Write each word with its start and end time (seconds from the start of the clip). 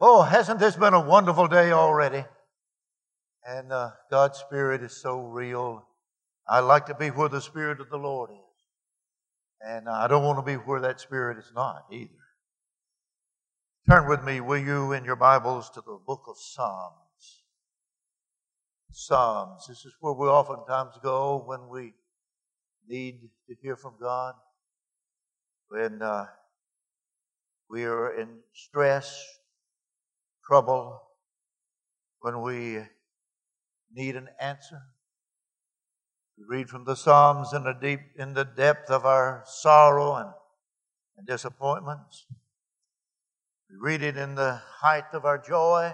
Oh, 0.00 0.22
hasn't 0.22 0.60
this 0.60 0.76
been 0.76 0.94
a 0.94 1.00
wonderful 1.00 1.48
day 1.48 1.72
already? 1.72 2.24
And 3.44 3.72
uh, 3.72 3.90
God's 4.10 4.38
Spirit 4.38 4.82
is 4.82 4.96
so 4.96 5.20
real. 5.20 5.88
I 6.48 6.60
like 6.60 6.86
to 6.86 6.94
be 6.94 7.08
where 7.08 7.28
the 7.28 7.40
Spirit 7.40 7.80
of 7.80 7.90
the 7.90 7.96
Lord 7.96 8.30
is. 8.30 8.36
And 9.60 9.88
I 9.88 10.06
don't 10.06 10.22
want 10.22 10.38
to 10.38 10.42
be 10.42 10.54
where 10.54 10.80
that 10.82 11.00
Spirit 11.00 11.36
is 11.38 11.50
not 11.52 11.84
either. 11.90 12.10
Turn 13.90 14.08
with 14.08 14.22
me, 14.22 14.40
will 14.40 14.58
you, 14.58 14.92
in 14.92 15.04
your 15.04 15.16
Bibles 15.16 15.68
to 15.70 15.80
the 15.80 15.98
book 16.06 16.22
of 16.28 16.36
Psalms. 16.38 17.42
Psalms. 18.92 19.66
This 19.66 19.84
is 19.84 19.94
where 19.98 20.12
we 20.12 20.28
oftentimes 20.28 20.94
go 21.02 21.42
when 21.44 21.68
we 21.68 21.94
need 22.86 23.30
to 23.48 23.56
hear 23.60 23.76
from 23.76 23.94
God. 24.00 24.34
When 25.70 26.02
uh, 26.02 26.26
we 27.68 27.84
are 27.84 28.20
in 28.20 28.28
stress, 28.54 29.24
trouble, 30.48 31.02
when 32.20 32.40
we 32.40 32.78
need 33.92 34.16
an 34.16 34.28
answer. 34.40 34.80
We 36.38 36.44
read 36.48 36.70
from 36.70 36.84
the 36.86 36.96
Psalms 36.96 37.52
in 37.52 37.64
the 37.64 37.74
deep, 37.74 38.00
in 38.16 38.32
the 38.32 38.46
depth 38.46 38.90
of 38.90 39.04
our 39.04 39.42
sorrow 39.46 40.14
and, 40.14 40.30
and 41.18 41.26
disappointments. 41.26 42.26
We 43.68 43.76
read 43.78 44.02
it 44.02 44.16
in 44.16 44.36
the 44.36 44.62
height 44.80 45.12
of 45.12 45.26
our 45.26 45.36
joy. 45.36 45.92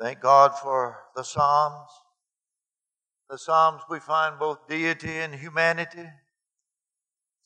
Thank 0.00 0.20
God 0.20 0.56
for 0.56 0.98
the 1.16 1.24
Psalms. 1.24 1.90
The 3.28 3.38
Psalms 3.38 3.82
we 3.90 3.98
find 3.98 4.38
both 4.38 4.68
deity 4.68 5.16
and 5.16 5.34
humanity, 5.34 6.08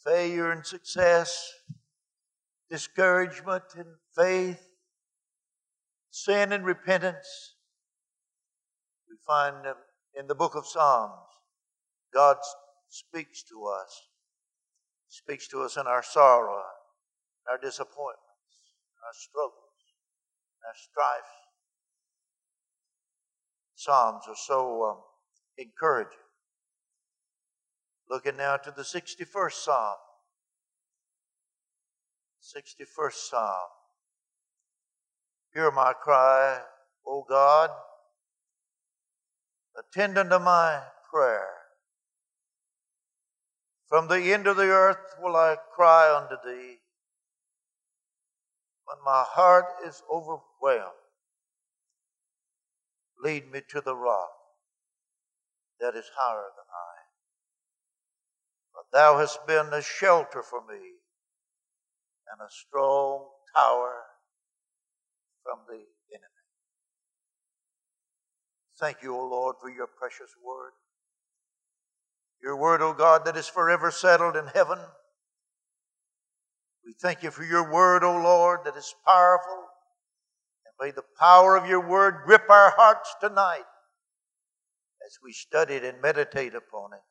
failure 0.05 0.53
and 0.53 0.67
success, 0.67 1.51
discouragement 2.71 3.65
and 3.75 3.87
faith, 4.15 4.72
sin 6.13 6.53
and 6.53 6.65
repentance. 6.65 7.57
We 9.09 9.17
find 9.27 9.57
in 10.15 10.27
the 10.29 10.35
book 10.35 10.55
of 10.55 10.67
Psalms, 10.67 11.27
God 12.15 12.37
speaks 12.89 13.43
to 13.45 13.65
us, 13.67 14.03
speaks 15.09 15.49
to 15.49 15.63
us 15.63 15.77
in 15.77 15.87
our 15.87 16.03
sorrow, 16.03 16.63
our 17.51 17.59
disappointments, 17.59 18.21
our 19.05 19.15
struggles, 19.15 19.55
our 20.67 20.75
strife. 20.77 21.33
Psalms 23.75 24.25
are 24.29 24.37
so 24.37 24.85
um, 24.85 24.97
encouraging. 25.57 26.13
Looking 28.09 28.37
now 28.37 28.59
to 28.59 28.71
the 28.71 28.83
61st 28.83 29.53
Psalm. 29.53 29.97
61st 32.43 33.13
Psalm. 33.13 33.82
Hear 35.55 35.71
my 35.71 35.93
cry, 35.93 36.61
O 37.07 37.25
God. 37.29 37.71
Attend 39.79 40.17
unto 40.17 40.39
my 40.39 40.83
prayer. 41.11 41.49
From 43.87 44.09
the 44.09 44.33
end 44.33 44.47
of 44.47 44.57
the 44.57 44.69
earth 44.69 45.17
will 45.21 45.37
I 45.37 45.57
cry 45.75 46.15
unto 46.15 46.37
thee. 46.45 46.79
When 48.87 48.97
my 49.05 49.25
heart 49.27 49.67
is 49.87 50.03
overwhelmed, 50.11 50.93
lead 53.23 53.51
me 53.51 53.61
to 53.69 53.81
the 53.83 53.95
rock 53.95 54.31
that 55.81 55.95
is 55.95 56.11
higher 56.17 56.49
than 56.57 56.65
I. 56.71 56.95
But 58.75 58.85
thou 58.93 59.19
hast 59.19 59.47
been 59.47 59.73
a 59.73 59.83
shelter 59.83 60.43
for 60.43 60.63
me 60.67 60.81
and 62.31 62.41
a 62.41 62.51
strong 62.51 63.29
tower 63.55 64.05
from 65.43 65.59
the 65.69 65.75
enemy. 65.75 66.43
Thank 68.79 69.03
you, 69.03 69.17
O 69.17 69.27
Lord, 69.27 69.57
for 69.61 69.71
your 69.71 69.87
precious 69.87 70.31
word. 70.45 70.73
Your 72.43 72.57
word, 72.57 72.83
O 72.83 72.93
God, 72.93 73.25
that 73.25 73.37
is 73.37 73.47
forever 73.47 73.91
settled 73.91 74.37
in 74.37 74.47
heaven. 74.47 74.79
We 76.85 76.95
thank 77.01 77.23
you 77.23 77.31
for 77.31 77.45
your 77.45 77.71
word, 77.71 78.03
O 78.03 78.17
Lord, 78.17 78.61
that 78.65 78.77
is 78.77 78.95
powerful. 79.07 79.69
And 80.67 80.75
may 80.81 80.91
the 80.91 81.05
power 81.19 81.57
of 81.57 81.69
your 81.69 81.87
word 81.87 82.23
grip 82.25 82.51
our 82.51 82.71
hearts 82.71 83.15
tonight 83.21 83.65
as 85.07 85.19
we 85.23 85.33
study 85.33 85.75
it 85.75 85.85
and 85.85 86.01
meditate 86.03 86.55
upon 86.55 86.93
it. 86.95 87.03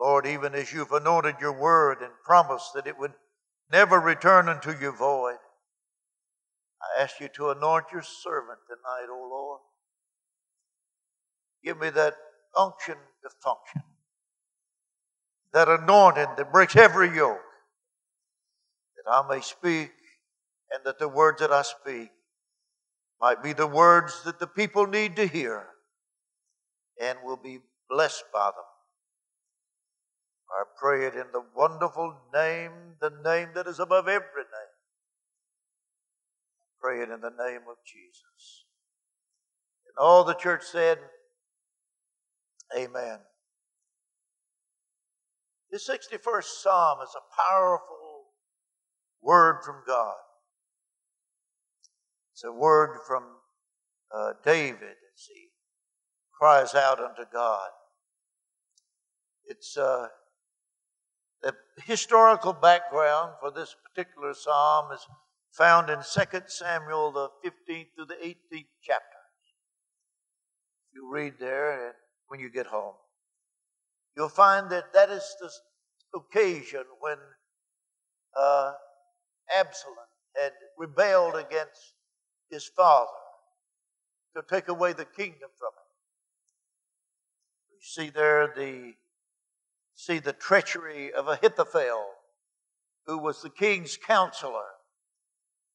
Lord, 0.00 0.26
even 0.26 0.54
as 0.54 0.72
you've 0.72 0.92
anointed 0.92 1.36
your 1.40 1.52
word 1.52 1.98
and 2.00 2.10
promised 2.24 2.72
that 2.74 2.86
it 2.86 2.98
would 2.98 3.12
never 3.70 3.98
return 3.98 4.48
unto 4.48 4.72
you 4.80 4.92
void, 4.92 5.36
I 6.82 7.02
ask 7.02 7.20
you 7.20 7.28
to 7.34 7.50
anoint 7.50 7.86
your 7.92 8.02
servant 8.02 8.58
tonight, 8.66 9.08
O 9.10 9.28
Lord. 9.30 9.60
Give 11.64 11.78
me 11.78 11.90
that 11.90 12.14
unction 12.56 12.94
to 13.22 13.30
function, 13.42 13.82
that 15.52 15.68
anointing 15.68 16.28
that 16.36 16.52
breaks 16.52 16.74
every 16.76 17.14
yoke, 17.14 17.38
that 18.96 19.10
I 19.10 19.28
may 19.28 19.40
speak 19.42 19.92
and 20.72 20.84
that 20.84 20.98
the 20.98 21.08
words 21.08 21.40
that 21.40 21.50
I 21.52 21.62
speak 21.62 22.10
might 23.20 23.42
be 23.42 23.52
the 23.52 23.66
words 23.66 24.22
that 24.24 24.38
the 24.38 24.46
people 24.46 24.86
need 24.86 25.16
to 25.16 25.26
hear 25.26 25.66
and 27.02 27.18
will 27.24 27.36
be 27.36 27.58
blessed 27.88 28.24
by 28.32 28.46
them. 28.46 28.64
I 30.50 30.64
pray 30.78 31.06
it 31.06 31.14
in 31.14 31.26
the 31.32 31.44
wonderful 31.54 32.14
name, 32.34 32.72
the 33.00 33.12
name 33.24 33.50
that 33.54 33.66
is 33.66 33.78
above 33.78 34.08
every. 34.08 34.44
Pray 36.80 37.02
it 37.02 37.10
in 37.10 37.20
the 37.20 37.30
name 37.30 37.62
of 37.68 37.76
Jesus. 37.84 38.64
And 39.86 39.98
all 39.98 40.24
the 40.24 40.34
church 40.34 40.62
said, 40.64 40.98
Amen. 42.76 43.18
The 45.70 45.78
61st 45.78 46.44
Psalm 46.44 46.98
is 47.02 47.14
a 47.14 47.52
powerful 47.52 48.24
word 49.22 49.62
from 49.64 49.82
God. 49.86 50.16
It's 52.32 52.44
a 52.44 52.52
word 52.52 52.98
from 53.06 53.24
uh, 54.14 54.32
David 54.44 54.82
as 54.82 55.28
he 55.28 55.50
cries 56.38 56.74
out 56.74 57.00
unto 57.00 57.24
God. 57.32 57.68
It's 59.46 59.76
uh, 59.76 60.08
the 61.42 61.54
historical 61.84 62.52
background 62.52 63.32
for 63.40 63.50
this 63.50 63.74
particular 63.84 64.34
psalm 64.34 64.92
is 64.92 65.06
found 65.52 65.90
in 65.90 65.98
2 65.98 66.40
Samuel, 66.46 67.12
the 67.12 67.28
15th 67.44 67.88
to 67.98 68.04
the 68.04 68.14
18th 68.14 68.66
chapter. 68.82 69.04
You 70.94 71.10
read 71.12 71.34
there 71.38 71.94
when 72.28 72.40
you 72.40 72.50
get 72.50 72.66
home. 72.66 72.94
You'll 74.16 74.28
find 74.28 74.70
that 74.70 74.92
that 74.92 75.10
is 75.10 75.24
the 75.40 75.50
occasion 76.18 76.84
when 77.00 77.16
uh, 78.36 78.72
Absalom 79.56 79.96
had 80.36 80.52
rebelled 80.76 81.36
against 81.36 81.94
his 82.50 82.66
father 82.76 83.10
to 84.36 84.42
take 84.48 84.68
away 84.68 84.92
the 84.92 85.04
kingdom 85.04 85.50
from 85.58 85.68
him. 85.68 85.90
You 87.70 87.78
see 87.80 88.10
there 88.10 88.52
the 88.56 88.94
see 89.94 90.18
the 90.18 90.32
treachery 90.32 91.12
of 91.12 91.28
Ahithophel, 91.28 92.06
who 93.06 93.18
was 93.18 93.42
the 93.42 93.50
king's 93.50 93.96
counselor 93.96 94.66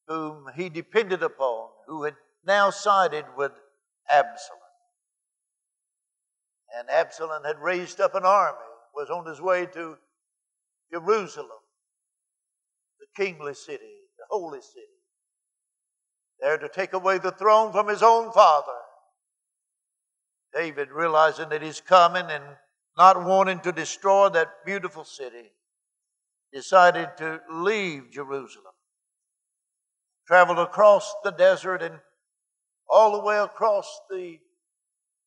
whom 0.06 0.46
he 0.54 0.68
depended 0.68 1.22
upon, 1.22 1.68
who 1.86 2.04
had 2.04 2.14
now 2.44 2.70
sided 2.70 3.24
with 3.36 3.52
Absalom. 4.10 4.60
And 6.78 6.88
Absalom 6.90 7.44
had 7.44 7.58
raised 7.58 8.00
up 8.00 8.14
an 8.14 8.24
army, 8.24 8.58
was 8.94 9.10
on 9.10 9.26
his 9.26 9.40
way 9.40 9.66
to 9.66 9.96
Jerusalem, 10.92 11.48
the 13.00 13.06
kingly 13.24 13.54
city, 13.54 13.94
the 14.18 14.24
holy 14.30 14.60
city, 14.60 14.86
there 16.40 16.58
to 16.58 16.68
take 16.68 16.92
away 16.92 17.18
the 17.18 17.32
throne 17.32 17.72
from 17.72 17.88
his 17.88 18.02
own 18.02 18.32
father. 18.32 18.72
David, 20.54 20.90
realizing 20.90 21.48
that 21.48 21.62
he's 21.62 21.80
coming 21.80 22.26
and 22.30 22.44
not 22.96 23.22
wanting 23.24 23.60
to 23.60 23.72
destroy 23.72 24.28
that 24.30 24.64
beautiful 24.64 25.04
city, 25.04 25.50
decided 26.52 27.08
to 27.18 27.40
leave 27.50 28.10
Jerusalem 28.10 28.72
traveled 30.26 30.58
across 30.58 31.14
the 31.22 31.30
desert 31.30 31.82
and 31.82 32.00
all 32.88 33.12
the 33.12 33.24
way 33.24 33.38
across 33.38 34.00
the 34.10 34.38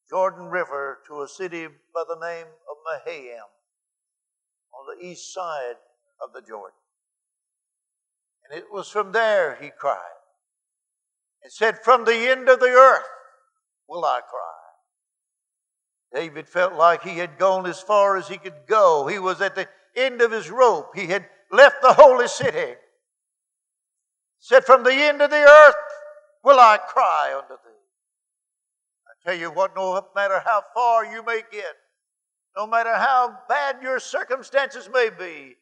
Jordan 0.10 0.46
River 0.46 1.00
to 1.08 1.22
a 1.22 1.28
city 1.28 1.68
by 1.94 2.04
the 2.08 2.20
name 2.20 2.48
of 2.48 2.78
Mahanaim 2.86 3.44
on 4.74 4.98
the 4.98 5.06
east 5.06 5.34
side 5.34 5.76
of 6.22 6.34
the 6.34 6.42
Jordan. 6.42 6.76
And 8.50 8.58
it 8.58 8.66
was 8.72 8.90
from 8.90 9.12
there 9.12 9.58
he 9.62 9.70
cried 9.70 9.98
and 11.44 11.52
said, 11.52 11.84
From 11.84 12.06
the 12.06 12.30
end 12.30 12.50
of 12.50 12.60
the 12.60 12.68
earth 12.68 13.04
will 13.88 14.04
I 14.04 14.22
cry. 14.22 16.22
David 16.22 16.48
felt 16.48 16.74
like 16.74 17.04
he 17.04 17.20
had 17.20 17.38
gone 17.38 17.68
as 17.68 17.80
far 17.80 18.18
as 18.18 18.28
he 18.28 18.38
could 18.38 18.66
go. 18.68 19.06
He 19.06 19.20
was 19.20 19.42
at 19.42 19.56
the 19.56 19.68
end 19.96 20.22
of 20.22 20.32
his 20.32 20.50
rope. 20.50 20.96
He 20.96 21.08
had 21.08 21.28
left 21.52 21.82
the 21.82 21.94
holy 21.94 22.28
city 22.28 22.76
said, 24.40 24.64
From 24.66 24.84
the 24.84 24.94
end 24.94 25.22
of 25.22 25.30
the 25.30 25.44
earth 25.44 25.76
will 26.44 26.60
I 26.60 26.78
cry 26.78 27.34
unto 27.36 27.54
thee. 27.54 27.70
I 29.08 29.30
tell 29.30 29.40
you 29.40 29.52
what, 29.52 29.76
no 29.76 30.08
matter 30.16 30.42
how 30.46 30.64
far 30.74 31.06
you 31.06 31.24
may 31.24 31.42
get, 31.52 31.76
no 32.56 32.66
matter 32.66 32.94
how 32.96 33.38
bad 33.48 33.78
your 33.82 34.00
circumstances 34.00 34.90
may 34.92 35.10
be, 35.18 35.56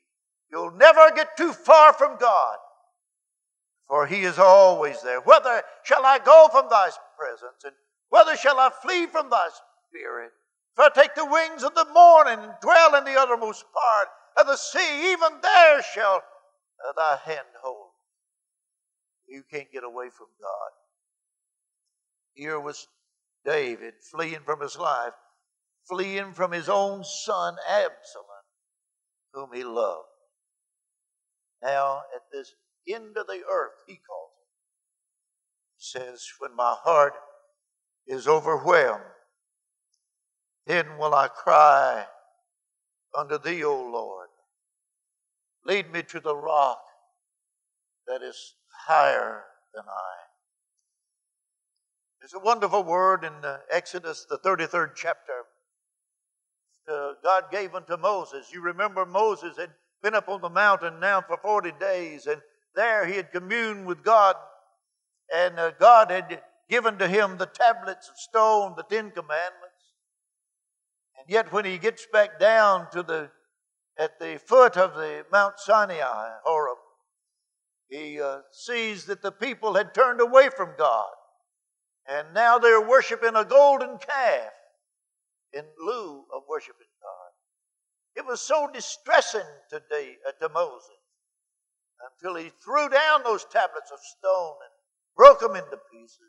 you'll 0.52 0.72
never 0.72 1.12
get 1.16 1.36
too 1.38 1.54
far 1.54 1.94
from 1.94 2.18
God, 2.18 2.58
for 3.88 4.08
He 4.08 4.24
is 4.24 4.40
always 4.40 5.02
there. 5.02 5.22
Whether 5.22 5.64
shall 5.84 6.06
I 6.06 6.20
go 6.20 6.48
from 6.52 6.68
thy 6.70 6.90
presence, 7.18 7.64
and 7.64 7.74
whether 8.10 8.36
shall 8.38 8.60
I 8.60 8.70
flee 8.82 9.08
from 9.08 9.30
thy 9.30 9.50
spirit? 9.90 10.32
If 10.78 10.80
I 10.80 10.90
take 10.90 11.16
the 11.16 11.26
wings 11.26 11.64
of 11.64 11.74
the 11.74 11.88
morning 11.94 12.40
and 12.40 12.54
dwell 12.62 12.96
in 12.96 13.04
the 13.04 13.20
uttermost 13.20 13.66
part 13.74 14.08
of 14.38 14.46
the 14.46 14.56
sea, 14.56 15.12
even 15.12 15.42
there 15.42 15.82
shall 15.82 16.22
thy 16.96 17.18
hand 17.26 17.48
hold. 17.62 17.87
You 19.28 19.44
can't 19.52 19.72
get 19.72 19.84
away 19.84 20.10
from 20.10 20.28
God. 20.42 20.72
Here 22.34 22.60
was 22.60 22.88
David 23.46 23.96
fleeing 24.12 24.42
from 24.46 24.62
his 24.62 24.78
life, 24.78 25.14
fleeing 25.88 26.34
from 26.34 26.52
his 26.52 26.70
own 26.70 27.04
son 27.04 27.56
Absalom, 27.68 28.26
whom 29.34 29.50
he 29.54 29.64
loved. 29.64 30.08
Now, 31.62 32.02
at 32.16 32.22
this 32.32 32.54
end 32.88 33.18
of 33.18 33.28
the 33.28 33.42
earth, 33.52 33.74
he 33.88 33.96
calls 33.96 34.32
it. 34.42 34.48
He 35.78 36.00
says, 36.00 36.26
When 36.40 36.56
my 36.56 36.76
heart 36.84 37.14
is 38.08 38.28
overwhelmed, 38.28 39.04
then 40.66 40.98
will 40.98 41.14
I 41.14 41.28
cry 41.28 42.06
unto 43.18 43.38
thee, 43.40 43.64
O 43.64 43.76
Lord. 43.76 44.28
Lead 45.66 45.92
me 45.92 46.04
to 46.04 46.20
the 46.20 46.36
rock 46.36 46.80
that 48.08 48.22
is 48.22 48.56
higher 48.88 49.44
than 49.74 49.84
I. 49.86 50.18
There's 52.22 52.34
a 52.34 52.40
wonderful 52.40 52.84
word 52.84 53.24
in 53.24 53.34
Exodus, 53.72 54.26
the 54.30 54.38
33rd 54.40 54.92
chapter. 54.96 55.44
Uh, 56.90 57.14
God 57.22 57.52
gave 57.52 57.76
unto 57.76 57.98
Moses. 57.98 58.50
You 58.54 58.62
remember 58.62 59.06
Moses 59.06 59.58
had 59.58 59.72
been 60.02 60.16
up 60.16 60.30
on 60.30 60.42
the 60.42 60.50
mountain 60.50 61.02
now 61.02 61.22
for 61.22 61.38
40 61.38 61.74
days, 61.80 62.28
and 62.28 62.42
there 62.76 63.06
he 63.06 63.16
had 63.16 63.32
communed 63.32 63.86
with 63.86 64.04
God, 64.04 64.36
and 65.34 65.60
uh, 65.60 65.72
God 65.72 66.10
had 66.10 66.42
given 66.70 66.98
to 66.98 67.08
him 67.10 67.38
the 67.38 67.46
tablets 67.46 68.10
of 68.10 68.18
stone, 68.18 68.74
the 68.78 68.84
Ten 68.84 69.12
Commandments. 69.12 69.64
And 71.20 71.30
yet, 71.30 71.52
when 71.52 71.66
he 71.66 71.78
gets 71.78 72.08
back 72.12 72.40
down 72.40 72.90
to 72.92 73.04
the 73.04 73.30
at 74.00 74.20
the 74.20 74.40
foot 74.46 74.78
of 74.78 74.94
the 74.94 75.26
Mount 75.32 75.60
Sinai, 75.60 76.30
Horeb, 76.44 76.78
he 77.90 78.22
uh, 78.22 78.40
sees 78.52 79.06
that 79.06 79.22
the 79.22 79.32
people 79.32 79.76
had 79.76 79.94
turned 79.94 80.22
away 80.22 80.50
from 80.50 80.74
God, 80.78 81.10
and 82.08 82.34
now 82.34 82.58
they're 82.58 82.88
worshiping 82.88 83.36
a 83.36 83.46
golden 83.46 83.98
calf 83.98 84.52
in 85.54 85.64
lieu 85.80 86.26
of 86.36 86.44
worshiping 86.50 86.88
God. 87.02 88.22
It 88.22 88.26
was 88.26 88.42
so 88.42 88.70
distressing 88.74 89.48
today 89.70 90.18
uh, 90.28 90.32
to 90.42 90.54
Moses 90.54 90.90
until 92.22 92.36
he 92.36 92.52
threw 92.64 92.90
down 92.90 93.24
those 93.24 93.46
tablets 93.46 93.92
of 93.92 94.00
stone 94.00 94.56
and 94.64 94.74
broke 95.16 95.40
them 95.40 95.56
into 95.56 95.80
pieces, 95.92 96.20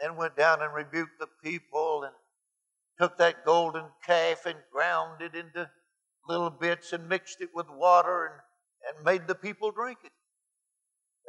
and 0.00 0.16
went 0.16 0.36
down 0.36 0.62
and 0.62 0.74
rebuked 0.74 1.18
the 1.20 1.28
people 1.42 2.02
and 2.02 2.12
took 2.98 3.18
that 3.18 3.44
golden 3.44 3.84
calf 4.04 4.46
and 4.46 4.56
ground 4.72 5.20
it 5.20 5.34
into 5.34 5.68
little 6.28 6.50
bits 6.50 6.92
and 6.92 7.08
mixed 7.08 7.40
it 7.40 7.50
with 7.54 7.66
water 7.70 8.26
and, 8.26 8.34
and 8.94 9.04
made 9.04 9.26
the 9.26 9.34
people 9.34 9.70
drink 9.70 9.98
it. 10.04 10.12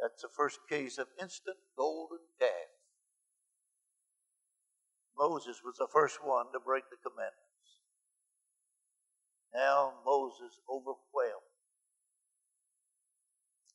That's 0.00 0.22
the 0.22 0.28
first 0.36 0.58
case 0.68 0.98
of 0.98 1.06
instant 1.20 1.56
golden 1.76 2.18
calf. 2.38 2.50
Moses 5.18 5.60
was 5.64 5.76
the 5.78 5.88
first 5.92 6.18
one 6.22 6.46
to 6.52 6.60
break 6.60 6.84
the 6.90 6.96
commandments. 7.02 7.36
Now 9.54 9.94
Moses 10.04 10.60
overwhelmed. 10.70 11.42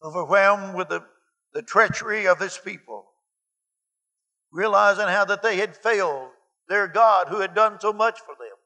Overwhelmed 0.04 0.76
with 0.76 0.90
the, 0.90 1.04
the 1.54 1.64
treachery 1.64 2.28
of 2.28 2.40
his 2.40 2.58
people. 2.58 3.06
Realizing 4.52 5.08
how 5.08 5.26
that 5.26 5.42
they 5.42 5.58
had 5.58 5.76
failed 5.76 6.30
their 6.68 6.88
God 6.88 7.28
who 7.30 7.40
had 7.40 7.56
done 7.56 7.80
so 7.80 7.92
much 7.92 8.20
for 8.20 8.36
them, 8.38 8.58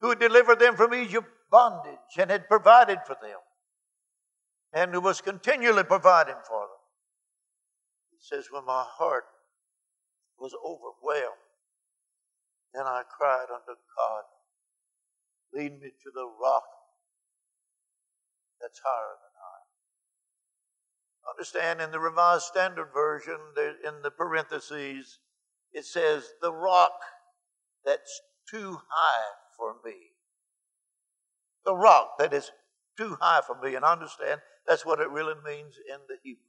who 0.00 0.10
had 0.10 0.18
delivered 0.18 0.58
them 0.58 0.76
from 0.76 0.94
Egypt 0.94 1.28
bondage 1.50 1.98
and 2.18 2.30
had 2.30 2.48
provided 2.48 2.98
for 3.06 3.16
them, 3.22 3.38
and 4.72 4.92
who 4.92 5.00
was 5.00 5.20
continually 5.20 5.84
providing 5.84 6.36
for 6.46 6.60
them. 6.60 6.78
He 8.10 8.18
says, 8.20 8.48
When 8.50 8.64
my 8.64 8.84
heart 8.86 9.24
was 10.38 10.54
overwhelmed, 10.64 11.36
then 12.74 12.84
I 12.86 13.02
cried 13.16 13.46
unto 13.52 13.78
God, 13.96 14.24
Lead 15.54 15.80
me 15.80 15.88
to 15.88 16.10
the 16.14 16.26
rock 16.40 16.64
that's 18.60 18.80
higher 18.84 19.16
than 19.22 19.32
I. 19.38 21.30
Understand 21.30 21.80
in 21.80 21.90
the 21.90 22.00
Revised 22.00 22.44
Standard 22.44 22.90
Version, 22.92 23.38
in 23.86 24.02
the 24.02 24.10
parentheses, 24.10 25.20
it 25.72 25.84
says, 25.84 26.30
the 26.42 26.52
rock 26.52 26.92
that's 27.84 28.20
too 28.50 28.78
high 28.88 29.34
for 29.56 29.76
me. 29.84 29.94
The 31.64 31.74
rock 31.74 32.18
that 32.18 32.32
is 32.32 32.50
too 32.96 33.16
high 33.20 33.42
for 33.46 33.60
me. 33.60 33.74
And 33.74 33.84
understand 33.84 34.40
that's 34.68 34.84
what 34.84 35.00
it 35.00 35.08
really 35.08 35.34
means 35.46 35.76
in 35.88 35.98
the 36.08 36.16
Hebrew. 36.22 36.42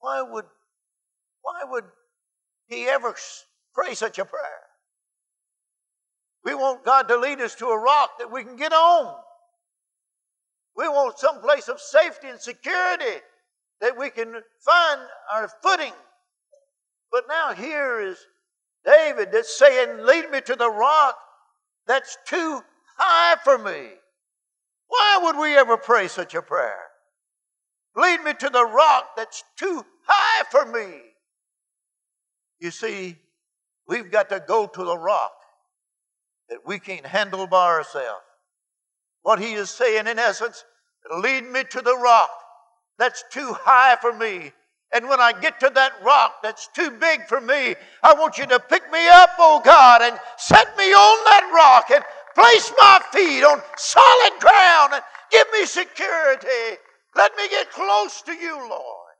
Why 0.00 0.22
would, 0.22 0.46
why 1.42 1.60
would 1.64 1.84
he 2.66 2.86
ever 2.86 3.14
pray 3.72 3.94
such 3.94 4.18
a 4.18 4.24
prayer? 4.24 4.66
We 6.44 6.54
want 6.54 6.84
God 6.84 7.06
to 7.08 7.16
lead 7.16 7.40
us 7.40 7.54
to 7.56 7.66
a 7.66 7.78
rock 7.78 8.18
that 8.18 8.32
we 8.32 8.42
can 8.42 8.56
get 8.56 8.72
on. 8.72 9.14
We 10.76 10.88
want 10.88 11.18
some 11.18 11.40
place 11.40 11.68
of 11.68 11.80
safety 11.80 12.28
and 12.28 12.40
security 12.40 13.20
that 13.80 13.96
we 13.96 14.10
can 14.10 14.32
find 14.64 15.00
our 15.32 15.50
footing. 15.62 15.92
But 17.12 17.24
now 17.28 17.52
here 17.52 18.00
is 18.00 18.18
David 18.84 19.30
that's 19.32 19.56
saying, 19.56 20.04
Lead 20.04 20.30
me 20.30 20.40
to 20.40 20.56
the 20.56 20.70
rock 20.70 21.16
that's 21.86 22.16
too 22.26 22.60
high 22.96 23.36
for 23.44 23.58
me. 23.58 23.90
Why 24.90 25.20
would 25.22 25.36
we 25.38 25.56
ever 25.56 25.76
pray 25.76 26.08
such 26.08 26.34
a 26.34 26.42
prayer? 26.42 26.82
Lead 27.96 28.22
me 28.24 28.34
to 28.34 28.48
the 28.48 28.64
rock 28.64 29.10
that's 29.16 29.44
too 29.56 29.84
high 30.04 30.44
for 30.50 30.66
me. 30.66 30.98
You 32.58 32.72
see, 32.72 33.16
we've 33.86 34.10
got 34.10 34.28
to 34.30 34.42
go 34.46 34.66
to 34.66 34.84
the 34.84 34.98
rock 34.98 35.32
that 36.48 36.58
we 36.66 36.80
can't 36.80 37.06
handle 37.06 37.46
by 37.46 37.66
ourselves. 37.66 38.24
What 39.22 39.38
he 39.38 39.52
is 39.52 39.70
saying, 39.70 40.08
in 40.08 40.18
essence, 40.18 40.64
lead 41.18 41.44
me 41.44 41.62
to 41.70 41.80
the 41.80 41.96
rock 41.96 42.30
that's 42.98 43.22
too 43.30 43.52
high 43.52 43.96
for 44.00 44.12
me. 44.12 44.52
And 44.92 45.08
when 45.08 45.20
I 45.20 45.32
get 45.32 45.60
to 45.60 45.70
that 45.72 45.92
rock 46.02 46.42
that's 46.42 46.68
too 46.74 46.90
big 46.90 47.26
for 47.28 47.40
me, 47.40 47.76
I 48.02 48.14
want 48.14 48.38
you 48.38 48.46
to 48.46 48.58
pick 48.58 48.90
me 48.90 49.08
up, 49.08 49.30
oh 49.38 49.62
God, 49.64 50.02
and 50.02 50.18
set 50.36 50.76
me 50.76 50.92
on 50.92 51.24
that 51.26 51.52
rock 51.54 51.90
and 51.94 52.04
place 52.34 52.72
my 52.78 53.00
feet 53.12 53.42
on 53.44 53.60
solid 53.76 54.40
ground 54.40 54.94
and 54.94 55.02
give 55.30 55.46
me 55.52 55.66
security. 55.66 56.78
Let 57.16 57.36
me 57.36 57.48
get 57.48 57.70
close 57.70 58.22
to 58.22 58.32
you, 58.32 58.56
Lord. 58.56 59.16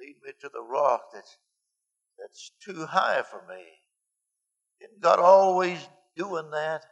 Lead 0.00 0.16
me 0.24 0.32
to 0.40 0.50
the 0.52 0.62
rock 0.62 1.02
that's, 1.12 1.38
that's 2.18 2.52
too 2.64 2.86
high 2.86 3.22
for 3.22 3.42
me. 3.48 3.62
Isn't 4.80 5.00
God 5.00 5.18
always 5.18 5.78
doing 6.16 6.50
that? 6.50 6.84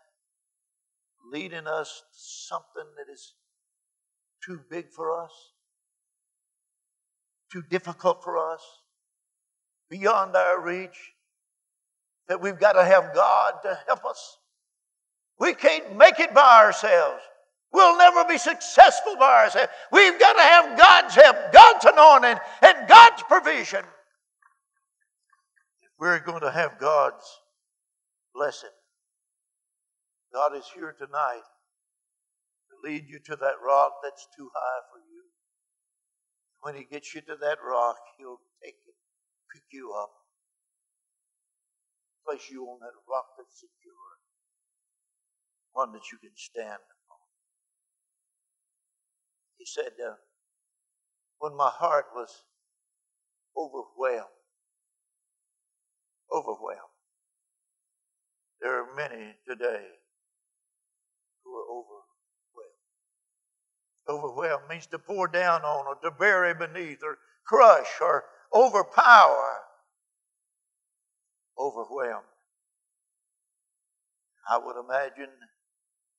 Leading 1.32 1.66
us 1.66 2.02
to 2.12 2.18
something 2.18 2.90
that 2.96 3.12
is 3.12 3.34
too 4.44 4.60
big 4.70 4.90
for 4.90 5.22
us? 5.22 5.32
too 7.54 7.62
difficult 7.70 8.24
for 8.24 8.52
us, 8.52 8.60
beyond 9.88 10.34
our 10.34 10.60
reach, 10.60 11.12
that 12.26 12.40
we've 12.40 12.58
got 12.58 12.72
to 12.72 12.84
have 12.84 13.14
God 13.14 13.54
to 13.62 13.78
help 13.86 14.04
us. 14.04 14.38
We 15.38 15.54
can't 15.54 15.96
make 15.96 16.20
it 16.20 16.32
by 16.34 16.64
ourselves. 16.64 17.20
We'll 17.72 17.98
never 17.98 18.24
be 18.24 18.38
successful 18.38 19.16
by 19.16 19.44
ourselves. 19.44 19.70
We've 19.90 20.18
got 20.18 20.34
to 20.34 20.42
have 20.42 20.78
God's 20.78 21.14
help, 21.14 21.52
God's 21.52 21.84
anointing, 21.84 22.40
and 22.62 22.88
God's 22.88 23.22
provision. 23.24 23.84
We're 25.98 26.20
going 26.20 26.42
to 26.42 26.50
have 26.50 26.78
God's 26.78 27.24
blessing, 28.34 28.74
God 30.32 30.56
is 30.56 30.66
here 30.74 30.94
tonight 30.98 31.46
to 32.66 32.74
lead 32.82 33.06
you 33.06 33.20
to 33.30 33.36
that 33.36 33.62
rock 33.64 34.02
that's 34.02 34.26
too 34.36 34.50
high 34.52 34.82
for 34.90 34.98
you. 34.98 35.22
When 36.62 36.74
he 36.74 36.82
gets 36.82 37.14
you 37.14 37.20
to 37.22 37.36
that 37.40 37.58
rock, 37.62 37.96
he'll 38.18 38.42
take 38.62 38.74
it, 38.86 38.98
pick 39.54 39.62
you 39.70 39.94
up, 39.94 40.10
place 42.26 42.50
you 42.50 42.64
on 42.66 42.80
that 42.80 42.98
rock 43.08 43.26
that's 43.38 43.60
secure, 43.60 44.13
one 45.75 45.93
that 45.93 46.11
you 46.11 46.19
can 46.19 46.31
stand 46.35 46.71
on. 46.71 47.19
He 49.59 49.66
said, 49.66 49.93
uh, 50.04 50.14
when 51.38 51.57
my 51.57 51.71
heart 51.71 52.07
was 52.14 52.43
overwhelmed. 53.57 54.31
Overwhelmed. 56.33 56.81
There 58.61 58.81
are 58.81 58.95
many 58.97 59.35
today 59.47 59.85
who 61.45 61.54
are 61.54 61.66
overwhelmed. 61.71 62.04
Overwhelmed 64.09 64.69
means 64.69 64.87
to 64.88 64.99
pour 64.99 65.28
down 65.28 65.62
on 65.62 65.87
or 65.87 65.97
to 66.02 66.11
bury 66.11 66.54
beneath 66.54 67.02
or 67.02 67.19
crush 67.47 68.00
or 68.00 68.25
overpower. 68.54 69.59
Overwhelmed. 71.59 72.26
I 74.49 74.59
would 74.59 74.76
imagine, 74.78 75.31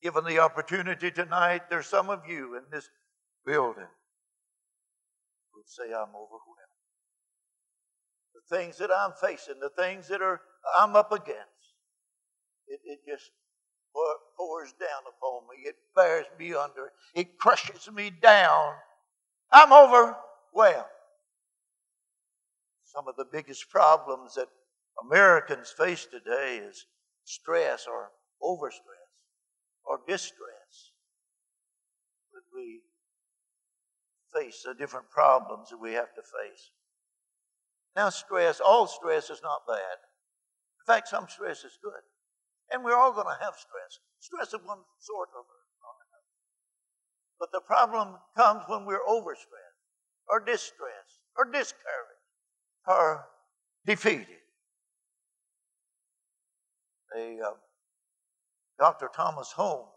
given 0.05 0.23
the 0.23 0.37
opportunity 0.37 1.09
tonight, 1.09 1.63
there's 1.67 1.87
some 1.87 2.11
of 2.11 2.21
you 2.27 2.55
in 2.55 2.61
this 2.71 2.87
building 3.43 3.87
who'd 5.51 5.67
say, 5.67 5.85
I'm 5.85 6.09
overwhelmed. 6.09 6.75
The 8.35 8.55
things 8.55 8.77
that 8.77 8.91
I'm 8.95 9.13
facing, 9.19 9.55
the 9.59 9.71
things 9.71 10.07
that 10.09 10.21
are 10.21 10.41
I'm 10.77 10.95
up 10.95 11.11
against, 11.11 11.73
it, 12.67 12.81
it 12.85 12.99
just 13.09 13.31
pours 14.37 14.73
down 14.73 15.01
upon 15.09 15.47
me. 15.49 15.67
It 15.67 15.75
bears 15.95 16.27
me 16.37 16.53
under. 16.53 16.91
It 17.15 17.39
crushes 17.39 17.89
me 17.91 18.11
down. 18.11 18.73
I'm 19.51 19.73
overwhelmed. 19.73 20.85
Some 22.83 23.07
of 23.07 23.15
the 23.15 23.25
biggest 23.25 23.71
problems 23.71 24.35
that 24.35 24.49
Americans 25.03 25.73
face 25.75 26.05
today 26.05 26.57
is 26.57 26.85
stress 27.23 27.87
or 27.87 28.11
overstress 28.43 28.94
or 29.85 29.99
distress. 30.07 30.91
When 32.31 32.43
we 32.53 32.81
face 34.33 34.63
the 34.65 34.73
different 34.73 35.09
problems 35.09 35.69
that 35.69 35.77
we 35.77 35.93
have 35.93 36.13
to 36.13 36.21
face. 36.21 36.71
Now, 37.95 38.09
stress, 38.09 38.59
all 38.59 38.87
stress 38.87 39.29
is 39.29 39.41
not 39.41 39.61
bad. 39.67 39.97
In 40.81 40.93
fact, 40.93 41.07
some 41.07 41.27
stress 41.29 41.63
is 41.63 41.77
good. 41.81 42.03
And 42.71 42.83
we're 42.83 42.97
all 42.97 43.13
going 43.13 43.27
to 43.27 43.43
have 43.43 43.55
stress. 43.55 43.99
Stress 44.19 44.53
of 44.53 44.61
one 44.65 44.79
sort 44.99 45.29
or 45.33 45.41
another. 45.41 46.21
But 47.39 47.51
the 47.51 47.61
problem 47.61 48.17
comes 48.35 48.63
when 48.67 48.85
we're 48.85 49.05
overstressed, 49.07 49.85
or 50.27 50.39
distressed, 50.39 51.21
or 51.37 51.45
discouraged, 51.45 52.25
or 52.87 53.25
defeated. 53.85 54.41
A, 57.15 57.37
uh, 57.39 57.51
Dr. 58.77 59.09
Thomas 59.13 59.51
Holmes 59.53 59.89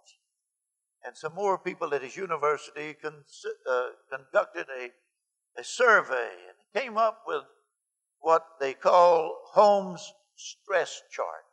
and 1.05 1.17
some 1.17 1.35
more 1.35 1.59
people 1.59 1.95
at 1.95 2.03
his 2.03 2.17
university 2.17 2.95
con- 2.95 3.25
uh, 3.71 3.89
conducted 4.11 4.67
a, 4.69 4.91
a 5.61 5.65
survey 5.65 6.31
and 6.49 6.83
came 6.83 6.97
up 6.97 7.23
with 7.27 7.45
what 8.21 8.45
they 8.61 8.75
call 8.75 9.37
Holmes' 9.53 10.13
stress 10.37 11.03
chart. 11.11 11.45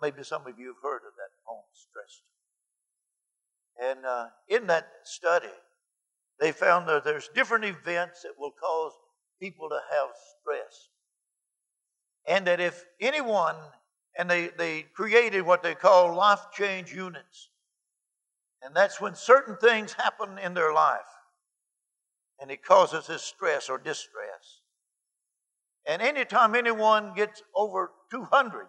Maybe 0.00 0.22
some 0.22 0.46
of 0.46 0.58
you 0.58 0.68
have 0.68 0.82
heard 0.82 1.02
of 1.06 1.14
that 1.16 1.30
Holmes 1.44 1.64
stress. 1.72 2.22
Chart. 3.78 3.96
And 3.96 4.06
uh, 4.06 4.26
in 4.48 4.66
that 4.68 4.88
study, 5.04 5.48
they 6.38 6.52
found 6.52 6.88
that 6.88 7.04
there's 7.04 7.28
different 7.34 7.64
events 7.64 8.22
that 8.22 8.34
will 8.38 8.52
cause 8.52 8.92
people 9.40 9.68
to 9.68 9.80
have 9.90 10.10
stress. 10.40 10.88
And 12.26 12.46
that 12.46 12.60
if 12.60 12.84
anyone, 13.00 13.56
and 14.18 14.30
they, 14.30 14.50
they 14.56 14.82
created 14.94 15.42
what 15.42 15.62
they 15.62 15.74
call 15.74 16.14
life 16.14 16.40
change 16.52 16.92
units. 16.92 17.50
And 18.62 18.74
that's 18.74 19.00
when 19.00 19.14
certain 19.14 19.56
things 19.56 19.92
happen 19.92 20.38
in 20.38 20.54
their 20.54 20.72
life. 20.72 21.00
And 22.40 22.50
it 22.50 22.64
causes 22.64 23.06
this 23.06 23.22
stress 23.22 23.68
or 23.68 23.78
distress. 23.78 24.60
And 25.86 26.00
anytime 26.00 26.54
anyone 26.54 27.12
gets 27.14 27.42
over 27.54 27.90
200, 28.10 28.66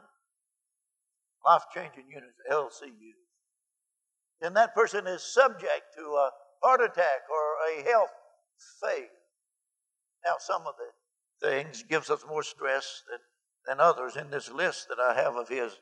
life 1.45 1.63
changing 1.73 2.05
units, 2.09 2.35
LCUs, 2.51 2.91
then 4.41 4.53
that 4.55 4.75
person 4.75 5.07
is 5.07 5.23
subject 5.23 5.95
to 5.95 6.01
a 6.01 6.31
heart 6.61 6.81
attack 6.81 7.21
or 7.29 7.79
a 7.79 7.89
health 7.89 8.11
failure. 8.81 9.07
Now, 10.25 10.35
some 10.39 10.63
of 10.67 10.73
the 10.77 11.47
things 11.47 11.83
gives 11.83 12.09
us 12.09 12.25
more 12.27 12.43
stress 12.43 13.03
than, 13.09 13.19
than 13.67 13.79
others 13.79 14.15
in 14.15 14.29
this 14.29 14.51
list 14.51 14.87
that 14.89 14.99
I 14.99 15.15
have 15.15 15.35
of 15.35 15.49
his. 15.49 15.77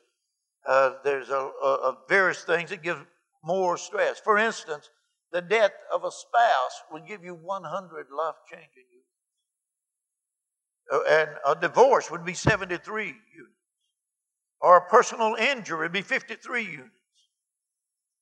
Uh, 0.66 0.92
there's 1.04 1.28
a, 1.28 1.50
a, 1.62 1.68
a 1.68 1.98
various 2.08 2.42
things 2.44 2.70
that 2.70 2.82
give 2.82 3.04
more 3.42 3.76
stress. 3.76 4.18
For 4.18 4.38
instance, 4.38 4.88
the 5.32 5.42
death 5.42 5.72
of 5.92 6.04
a 6.04 6.10
spouse 6.10 6.82
would 6.90 7.06
give 7.06 7.24
you 7.24 7.34
100 7.34 8.06
life 8.16 8.34
changing 8.50 8.84
units. 8.90 9.04
Uh, 10.92 11.00
and 11.08 11.30
a 11.46 11.60
divorce 11.60 12.10
would 12.10 12.24
be 12.24 12.34
73 12.34 13.04
units 13.06 13.54
or 14.64 14.78
a 14.78 14.88
personal 14.88 15.34
injury 15.34 15.80
would 15.82 15.92
be 15.92 16.00
53 16.00 16.62
units. 16.62 16.90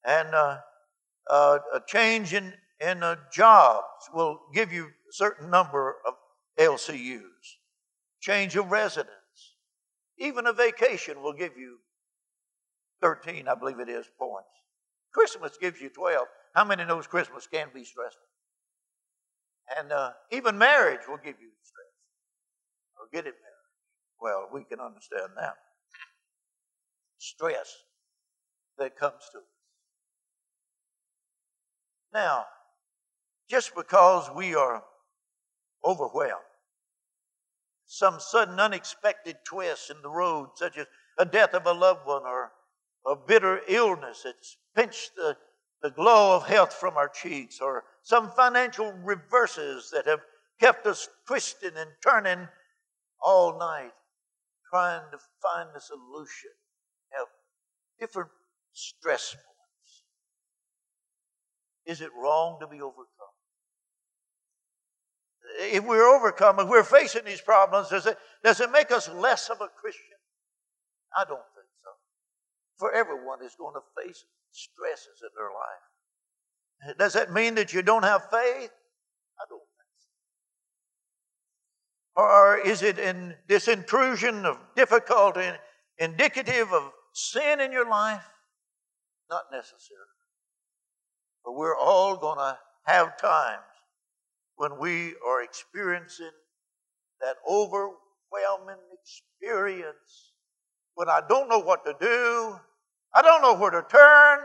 And 0.04 0.34
uh, 0.34 0.58
uh, 1.30 1.58
a 1.72 1.80
change 1.86 2.34
in, 2.34 2.52
in 2.80 3.04
uh, 3.04 3.14
jobs 3.32 4.10
will 4.12 4.40
give 4.52 4.72
you 4.72 4.86
a 4.86 5.12
certain 5.12 5.50
number 5.50 5.96
of 6.04 6.14
LCUs. 6.58 7.20
Change 8.20 8.56
of 8.56 8.72
residence. 8.72 9.21
Even 10.22 10.46
a 10.46 10.52
vacation 10.52 11.20
will 11.20 11.32
give 11.32 11.56
you 11.56 11.78
13, 13.00 13.48
I 13.48 13.56
believe 13.56 13.80
it 13.80 13.88
is, 13.88 14.06
points. 14.16 14.46
Christmas 15.12 15.58
gives 15.60 15.80
you 15.80 15.88
12. 15.90 16.26
How 16.54 16.64
many 16.64 16.84
knows 16.84 17.08
Christmas 17.08 17.48
can 17.48 17.66
be 17.74 17.82
stressful? 17.82 18.22
And 19.76 19.90
uh, 19.90 20.10
even 20.30 20.56
marriage 20.56 21.00
will 21.08 21.16
give 21.16 21.40
you 21.40 21.48
stress. 21.64 21.86
Or 23.00 23.06
get 23.12 23.26
it 23.26 23.34
married. 23.34 24.20
Well, 24.20 24.48
we 24.54 24.62
can 24.62 24.78
understand 24.78 25.30
that 25.36 25.54
stress 27.18 27.74
that 28.78 28.96
comes 28.96 29.22
to 29.32 29.38
us. 29.38 29.44
Now, 32.14 32.44
just 33.50 33.74
because 33.74 34.30
we 34.36 34.54
are 34.54 34.84
overwhelmed, 35.84 36.51
some 37.92 38.18
sudden 38.18 38.58
unexpected 38.58 39.36
twist 39.44 39.90
in 39.90 40.00
the 40.00 40.08
road, 40.08 40.48
such 40.54 40.78
as 40.78 40.86
a 41.18 41.26
death 41.26 41.52
of 41.52 41.66
a 41.66 41.72
loved 41.72 42.06
one 42.06 42.22
or 42.22 42.50
a 43.06 43.14
bitter 43.14 43.60
illness 43.68 44.22
that's 44.24 44.56
pinched 44.74 45.14
the, 45.14 45.36
the 45.82 45.90
glow 45.90 46.34
of 46.34 46.46
health 46.46 46.72
from 46.72 46.96
our 46.96 47.10
cheeks, 47.10 47.60
or 47.60 47.84
some 48.02 48.30
financial 48.30 48.90
reverses 49.04 49.90
that 49.92 50.06
have 50.06 50.20
kept 50.58 50.86
us 50.86 51.06
twisting 51.26 51.72
and 51.76 51.90
turning 52.02 52.48
all 53.22 53.58
night, 53.58 53.92
trying 54.70 55.02
to 55.10 55.18
find 55.42 55.68
a 55.76 55.80
solution 55.80 56.50
Now, 57.12 57.26
different 58.00 58.30
stress 58.72 59.34
points. 59.34 60.02
Is 61.84 62.00
it 62.00 62.10
wrong 62.16 62.58
to 62.60 62.66
be 62.66 62.80
overcome? 62.80 63.21
If 65.58 65.84
we're 65.84 66.06
overcome, 66.06 66.60
if 66.60 66.68
we're 66.68 66.84
facing 66.84 67.24
these 67.24 67.40
problems, 67.40 67.88
does 67.88 68.06
it, 68.06 68.16
does 68.42 68.60
it 68.60 68.70
make 68.70 68.90
us 68.90 69.08
less 69.08 69.50
of 69.50 69.60
a 69.60 69.68
Christian? 69.68 70.16
I 71.16 71.24
don't 71.24 71.42
think 71.54 71.66
so. 71.82 71.90
For 72.78 72.92
everyone 72.92 73.42
is 73.44 73.54
going 73.58 73.74
to 73.74 74.02
face 74.02 74.24
stresses 74.50 75.22
in 75.22 75.28
their 75.36 75.50
life. 75.50 76.98
Does 76.98 77.12
that 77.12 77.32
mean 77.32 77.54
that 77.56 77.72
you 77.72 77.82
don't 77.82 78.02
have 78.02 78.22
faith? 78.30 78.70
I 79.38 79.44
don't 79.48 79.60
think 79.60 79.92
so. 82.16 82.22
Or 82.22 82.58
is 82.58 82.82
it 82.82 82.98
in 82.98 83.34
this 83.46 83.68
intrusion 83.68 84.44
of 84.46 84.58
difficulty 84.74 85.48
indicative 85.98 86.72
of 86.72 86.90
sin 87.12 87.60
in 87.60 87.72
your 87.72 87.88
life? 87.88 88.24
Not 89.30 89.44
necessarily. 89.52 90.06
But 91.44 91.52
we're 91.52 91.76
all 91.76 92.16
going 92.16 92.38
to 92.38 92.58
have 92.86 93.16
times 93.16 93.62
when 94.56 94.78
we 94.78 95.14
are 95.26 95.42
experiencing 95.42 96.30
that 97.20 97.36
overwhelming 97.48 98.82
experience 99.00 100.32
when 100.94 101.08
I 101.08 101.20
don't 101.28 101.48
know 101.48 101.60
what 101.60 101.84
to 101.84 101.94
do, 102.00 102.56
I 103.14 103.22
don't 103.22 103.42
know 103.42 103.54
where 103.54 103.70
to 103.70 103.82
turn, 103.88 104.38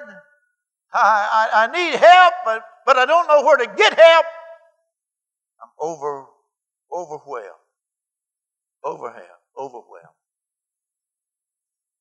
I, 0.94 1.50
I, 1.54 1.64
I 1.64 1.72
need 1.72 1.98
help, 1.98 2.34
but, 2.46 2.62
but 2.86 2.98
I 2.98 3.06
don't 3.06 3.28
know 3.28 3.44
where 3.44 3.58
to 3.58 3.68
get 3.76 3.94
help. 3.94 4.26
I'm 5.62 5.70
over, 5.80 6.26
overwhelmed, 6.94 7.48
overwhelmed, 8.86 9.26
overwhelmed. 9.60 10.16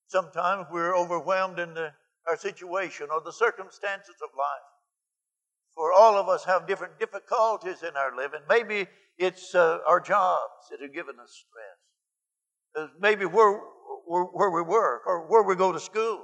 Sometimes 0.07 0.67
we're 0.71 0.95
overwhelmed 0.95 1.59
in 1.59 1.73
the, 1.73 1.91
our 2.27 2.37
situation 2.37 3.07
or 3.11 3.21
the 3.23 3.33
circumstances 3.33 4.15
of 4.23 4.29
life. 4.37 4.76
For 5.77 5.93
all 5.93 6.17
of 6.17 6.27
us 6.27 6.43
have 6.45 6.65
different 6.65 6.97
difficulties 6.97 7.83
in 7.83 7.95
our 7.95 8.17
living. 8.17 8.39
Maybe 8.49 8.87
it's 9.19 9.53
uh, 9.53 9.77
our 9.87 9.99
jobs 9.99 10.69
that 10.71 10.83
are 10.83 10.87
giving 10.87 11.19
us 11.21 11.45
stress. 11.45 11.77
Uh, 12.75 12.87
maybe 12.99 13.25
where, 13.25 13.61
where, 14.07 14.23
where 14.23 14.49
we 14.49 14.63
work 14.63 15.03
or 15.05 15.27
where 15.27 15.43
we 15.43 15.55
go 15.55 15.71
to 15.71 15.79
school. 15.79 16.23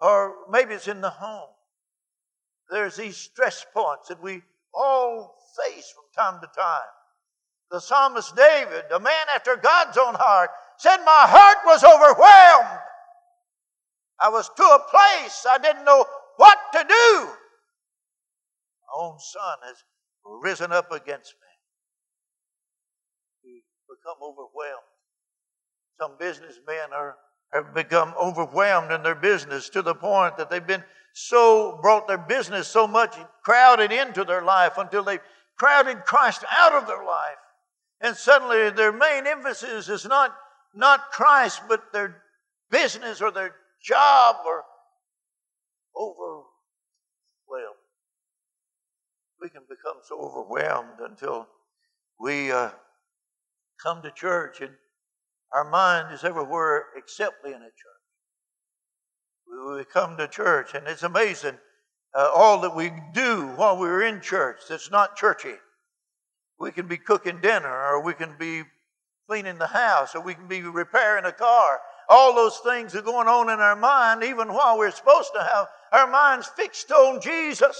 Or 0.00 0.34
maybe 0.50 0.74
it's 0.74 0.88
in 0.88 1.00
the 1.00 1.08
home. 1.08 1.50
There's 2.68 2.96
these 2.96 3.16
stress 3.16 3.64
points 3.72 4.08
that 4.08 4.20
we 4.20 4.42
all 4.74 5.36
face 5.64 5.94
from 5.94 6.24
time 6.24 6.40
to 6.40 6.48
time. 6.60 6.82
The 7.70 7.80
psalmist 7.80 8.34
David, 8.34 8.86
a 8.92 8.98
man 8.98 9.26
after 9.32 9.54
God's 9.54 9.96
own 9.96 10.16
heart, 10.16 10.50
said, 10.78 10.96
My 11.04 11.26
heart 11.28 11.58
was 11.64 11.84
overwhelmed. 11.84 12.80
I 14.20 14.30
was 14.30 14.48
to 14.48 14.62
a 14.64 14.84
place 14.90 15.46
I 15.48 15.58
didn't 15.58 15.84
know 15.84 16.04
what 16.38 16.58
to 16.72 16.84
do. 16.88 17.28
Own 19.08 19.18
son 19.18 19.58
has 19.64 19.84
risen 20.24 20.72
up 20.72 20.92
against 20.92 21.34
me. 21.34 21.48
We 23.44 23.62
become 23.88 24.18
overwhelmed. 24.22 24.82
Some 25.98 26.16
businessmen 26.18 26.92
are, 26.92 27.16
have 27.52 27.74
become 27.74 28.12
overwhelmed 28.20 28.92
in 28.92 29.02
their 29.02 29.14
business 29.14 29.70
to 29.70 29.82
the 29.82 29.94
point 29.94 30.36
that 30.36 30.50
they've 30.50 30.66
been 30.66 30.84
so 31.14 31.78
brought 31.80 32.06
their 32.06 32.18
business 32.18 32.68
so 32.68 32.86
much 32.86 33.16
crowded 33.42 33.92
into 33.92 34.24
their 34.24 34.42
life 34.42 34.76
until 34.76 35.02
they've 35.02 35.20
crowded 35.58 36.04
Christ 36.04 36.44
out 36.50 36.74
of 36.74 36.86
their 36.86 37.04
life. 37.04 37.38
And 38.00 38.14
suddenly 38.14 38.70
their 38.70 38.92
main 38.92 39.26
emphasis 39.26 39.88
is 39.88 40.04
not, 40.04 40.36
not 40.74 41.10
Christ, 41.10 41.62
but 41.68 41.92
their 41.92 42.22
business 42.70 43.22
or 43.22 43.30
their 43.30 43.54
job 43.82 44.36
or 44.46 44.64
overwhelmed. 45.96 46.37
We 49.40 49.48
can 49.48 49.62
become 49.68 49.98
so 50.02 50.20
overwhelmed 50.20 51.00
until 51.00 51.46
we 52.18 52.50
uh, 52.50 52.70
come 53.82 54.02
to 54.02 54.10
church 54.10 54.60
and 54.60 54.72
our 55.52 55.68
mind 55.68 56.12
is 56.12 56.24
everywhere 56.24 56.86
except 56.96 57.42
being 57.42 57.54
at 57.54 57.60
church. 57.60 57.98
We 59.76 59.84
come 59.84 60.18
to 60.18 60.28
church, 60.28 60.74
and 60.74 60.86
it's 60.86 61.02
amazing 61.02 61.56
uh, 62.14 62.30
all 62.34 62.60
that 62.60 62.74
we 62.74 62.92
do 63.12 63.46
while 63.56 63.78
we're 63.78 64.02
in 64.02 64.20
church 64.20 64.60
that's 64.68 64.90
not 64.90 65.16
churchy. 65.16 65.54
We 66.60 66.70
can 66.70 66.86
be 66.86 66.98
cooking 66.98 67.40
dinner, 67.40 67.68
or 67.68 68.02
we 68.02 68.14
can 68.14 68.36
be 68.38 68.64
cleaning 69.26 69.58
the 69.58 69.66
house, 69.66 70.14
or 70.14 70.20
we 70.20 70.34
can 70.34 70.48
be 70.48 70.62
repairing 70.62 71.24
a 71.24 71.32
car. 71.32 71.80
All 72.08 72.34
those 72.34 72.58
things 72.58 72.94
are 72.94 73.02
going 73.02 73.28
on 73.28 73.50
in 73.50 73.60
our 73.60 73.76
mind, 73.76 74.22
even 74.24 74.52
while 74.52 74.76
we're 74.76 74.90
supposed 74.90 75.30
to 75.34 75.42
have 75.42 75.68
our 75.92 76.10
minds 76.10 76.48
fixed 76.56 76.90
on 76.90 77.20
Jesus. 77.20 77.78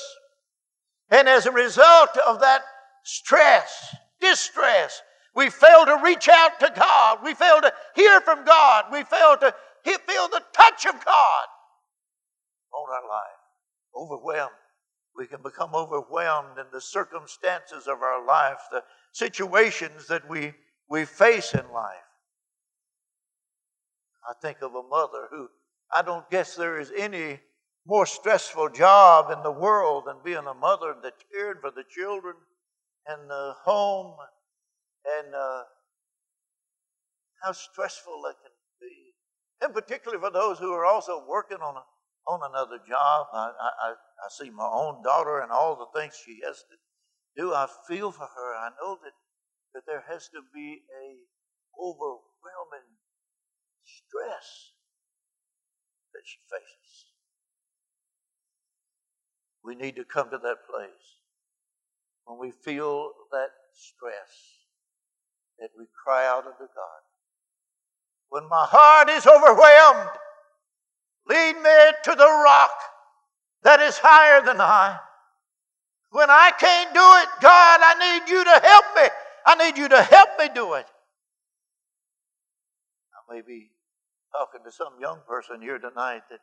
And 1.11 1.29
as 1.29 1.47
a 1.47 1.53
result 1.53 2.17
of 2.27 2.41
that 2.41 2.63
stress, 3.05 3.95
distress, 4.21 5.01
we 5.35 5.51
fail 5.51 5.87
to 5.87 6.01
reach 6.03 6.29
out 6.29 6.61
to 6.61 6.73
God. 6.75 7.19
We 7.23 7.35
fail 7.35 7.61
to 7.61 7.73
hear 7.95 8.21
from 8.21 8.45
God. 8.45 8.87
We 8.93 9.05
fail 9.05 9.37
to 9.39 9.55
feel 9.85 10.29
the 10.29 10.43
touch 10.53 10.85
of 10.87 11.05
God 11.05 11.47
on 12.75 12.91
our 12.93 13.09
life. 13.09 13.39
Overwhelmed. 13.97 14.53
We 15.17 15.27
can 15.27 15.43
become 15.43 15.75
overwhelmed 15.75 16.59
in 16.59 16.67
the 16.73 16.81
circumstances 16.81 17.87
of 17.87 18.03
our 18.03 18.25
life, 18.25 18.59
the 18.71 18.85
situations 19.13 20.07
that 20.09 20.29
we, 20.29 20.53
we 20.89 21.05
face 21.05 21.55
in 21.55 21.73
life. 21.73 21.97
I 24.29 24.35
think 24.43 24.59
of 24.63 24.75
a 24.75 24.83
mother 24.83 25.29
who 25.31 25.49
I 25.93 26.03
don't 26.03 26.29
guess 26.31 26.55
there 26.55 26.79
is 26.79 26.93
any 26.97 27.41
more 27.89 28.05
stressful 28.05 28.69
job 28.69 29.31
in 29.31 29.43
the 29.43 29.51
world 29.51 30.05
than 30.07 30.17
being 30.23 30.47
a 30.47 30.53
mother 30.53 30.95
that 31.03 31.15
cared 31.33 31.59
for 31.61 31.71
the 31.71 31.85
children 31.89 32.35
and 33.07 33.31
the 33.31 33.55
home 33.65 34.15
and 35.19 35.35
uh, 35.35 35.63
how 37.43 37.53
stressful 37.53 38.21
that 38.23 38.35
can 38.43 38.53
be. 38.79 39.15
And 39.63 39.73
particularly 39.73 40.21
for 40.21 40.31
those 40.31 40.59
who 40.59 40.71
are 40.73 40.85
also 40.85 41.25
working 41.27 41.59
on 41.63 41.77
a, 41.77 41.85
on 42.31 42.41
another 42.51 42.77
job. 42.87 43.27
I, 43.33 43.53
I, 43.57 43.91
I 43.93 44.29
see 44.39 44.51
my 44.51 44.69
own 44.71 45.03
daughter 45.03 45.41
and 45.41 45.51
all 45.51 45.75
the 45.75 45.99
things 45.99 46.15
she 46.15 46.41
has 46.45 46.59
to 46.59 46.77
do. 47.41 47.55
I 47.55 47.67
feel 47.89 48.13
for 48.13 48.29
her. 48.37 48.55
I 48.55 48.69
know 48.83 48.99
that, 49.03 49.17
that 49.73 49.85
there 49.87 50.05
has 50.11 50.29
to 50.35 50.43
be 50.55 50.83
a 50.93 51.25
overwhelming 51.81 53.01
stress 53.83 54.77
that 56.13 56.23
she 56.25 56.39
faces. 56.51 57.08
We 59.65 59.75
need 59.75 59.97
to 59.97 60.05
come 60.05 60.31
to 60.31 60.39
that 60.39 60.67
place 60.69 61.19
when 62.25 62.39
we 62.39 62.51
feel 62.51 63.11
that 63.33 63.51
stress 63.73 64.59
that 65.59 65.71
we 65.79 65.87
cry 66.05 66.27
out 66.27 66.47
unto 66.47 66.59
God. 66.59 67.03
When 68.29 68.49
my 68.49 68.67
heart 68.69 69.09
is 69.09 69.27
overwhelmed, 69.27 70.11
lead 71.29 71.57
me 71.57 71.93
to 72.05 72.11
the 72.11 72.43
rock 72.45 72.71
that 73.63 73.81
is 73.81 73.99
higher 73.99 74.45
than 74.45 74.61
I. 74.61 74.99
When 76.11 76.31
I 76.31 76.53
can't 76.59 76.95
do 76.95 77.01
it, 77.01 77.29
God, 77.43 77.81
I 77.83 78.21
need 78.21 78.31
you 78.31 78.45
to 78.45 78.61
help 78.63 78.85
me. 78.97 79.09
I 79.47 79.55
need 79.57 79.79
you 79.79 79.89
to 79.89 80.03
help 80.03 80.31
me 80.39 80.49
do 80.55 80.75
it. 80.75 80.87
I 83.13 83.35
may 83.35 83.43
be 83.43 83.71
talking 84.33 84.61
to 84.65 84.73
some 84.73 84.95
young 85.01 85.21
person 85.27 85.61
here 85.61 85.79
tonight 85.79 86.23
that 86.31 86.41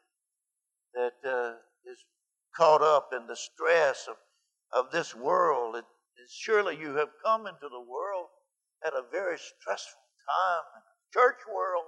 that 0.94 1.30
uh, 1.30 1.54
is 1.90 2.00
caught 2.56 2.82
up 2.82 3.10
in 3.14 3.28
the 3.28 3.36
stress 3.36 4.08
of, 4.10 4.16
of 4.72 4.92
this 4.92 5.16
world. 5.16 5.76
It, 5.76 5.86
surely 6.30 6.78
you 6.78 6.96
have 6.96 7.10
come 7.24 7.48
into 7.48 7.70
the 7.70 7.80
world 7.82 8.28
at 8.86 8.94
a 8.94 9.04
very 9.12 9.38
stressful 9.38 10.02
time 10.28 10.84
church 11.14 11.40
world. 11.54 11.86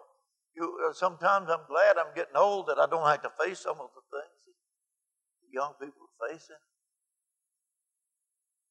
You, 0.55 0.87
uh, 0.89 0.93
sometimes 0.93 1.49
I'm 1.49 1.65
glad 1.67 1.97
I'm 1.97 2.15
getting 2.15 2.35
old 2.35 2.67
that 2.67 2.79
I 2.79 2.87
don't 2.87 3.05
have 3.05 3.21
to 3.23 3.31
face 3.43 3.59
some 3.59 3.77
of 3.79 3.89
the 3.93 4.01
things 4.17 4.45
that 4.45 5.53
young 5.53 5.73
people 5.79 6.07
are 6.07 6.29
facing. 6.29 6.55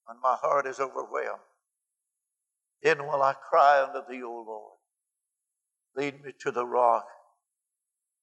And 0.09 0.21
my 0.21 0.37
heart 0.41 0.67
is 0.67 0.79
overwhelmed, 0.79 1.41
then 2.83 2.99
will 3.07 3.23
I 3.23 3.35
cry 3.35 3.83
unto 3.83 4.01
thee, 4.09 4.23
O 4.23 4.45
Lord. 4.47 4.79
Lead 5.97 6.23
me 6.25 6.33
to 6.41 6.51
the 6.51 6.67
rock 6.67 7.07